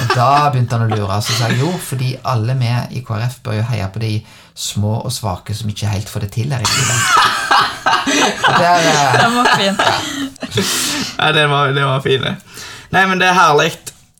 og 0.00 0.14
da 0.16 0.50
begynte 0.50 0.74
han 0.78 0.88
å 0.90 0.96
lure. 0.96 1.20
Så 1.22 1.36
sa 1.38 1.48
jeg 1.52 1.60
jo, 1.62 1.70
fordi 1.78 2.14
alle 2.26 2.56
vi 2.58 2.70
i 2.98 3.02
KrF 3.06 3.38
bør 3.46 3.60
jo 3.60 3.66
heie 3.70 3.86
på 3.94 4.02
de 4.02 4.12
små 4.58 4.96
og 5.04 5.12
svake 5.14 5.54
som 5.54 5.70
ikke 5.70 5.90
helt 5.92 6.10
får 6.10 6.26
det 6.26 6.32
til 6.38 6.52
her 6.54 6.62
i 6.62 6.70
livet. 6.74 6.98
Der, 8.44 8.88
eh, 8.90 9.16
Den 9.22 9.36
var 9.36 9.48
fin. 9.58 9.76
ja, 11.18 11.32
det 11.32 11.46
var, 11.50 11.72
det 11.74 11.84
var 11.84 12.00
fin. 12.04 12.26
Nei, 12.94 13.04
men 13.10 13.18
det 13.22 13.28
er 13.30 13.38
herlig. 13.38 13.72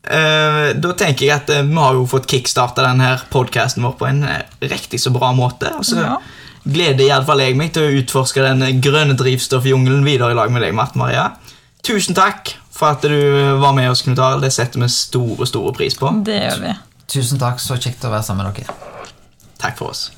Uh, 0.05 0.75
da 0.77 0.91
tenker 1.01 1.25
jeg 1.25 1.33
at 1.39 1.49
uh, 1.55 1.63
vi 1.65 1.79
har 1.81 1.95
jo 1.97 2.03
fått 2.11 2.27
kickstarta 2.29 2.83
denne 2.85 3.15
podkasten 3.33 3.85
vår 3.87 3.95
på 3.97 4.09
en 4.11 4.25
riktig 4.61 5.01
så 5.01 5.13
bra 5.15 5.31
måte. 5.37 5.71
Og 5.79 5.87
så 5.89 6.03
Ja. 6.03 6.17
gleder 6.65 7.07
iallfall 7.07 7.41
jeg 7.45 7.57
meg 7.57 7.73
til 7.73 7.87
å 7.87 8.03
utforske 8.03 8.43
den 8.45 8.81
grønne 8.85 9.17
drivstoffjungelen 9.17 10.05
videre 10.05 10.33
i 10.35 10.37
lag 10.39 10.53
med 10.53 10.63
deg, 10.65 10.75
Marte 10.77 10.99
Maria 11.01 11.31
tusen 11.85 12.17
takk 12.17 12.55
for 12.75 12.91
at 12.91 13.05
du 13.05 13.15
eh, 13.15 13.61
var 13.61 13.77
med 13.77 13.91
oss, 13.91 14.03
Knut 14.03 14.19
Arild. 14.19 14.43
Det 14.43 14.53
setter 14.53 14.83
vi 14.83 14.89
store, 14.91 15.47
store 15.47 15.73
pris 15.77 15.97
på. 15.99 16.11
Det 16.27 16.41
gjør 16.41 16.61
vi. 16.65 16.75
Tusen 17.15 17.41
takk. 17.43 17.63
Så 17.63 17.79
kjekt 17.79 18.05
å 18.05 18.13
være 18.13 18.27
sammen 18.27 18.49
med 18.49 18.63
dere. 18.65 18.75
Takk 19.61 19.79
for 19.79 19.95
oss. 19.95 20.11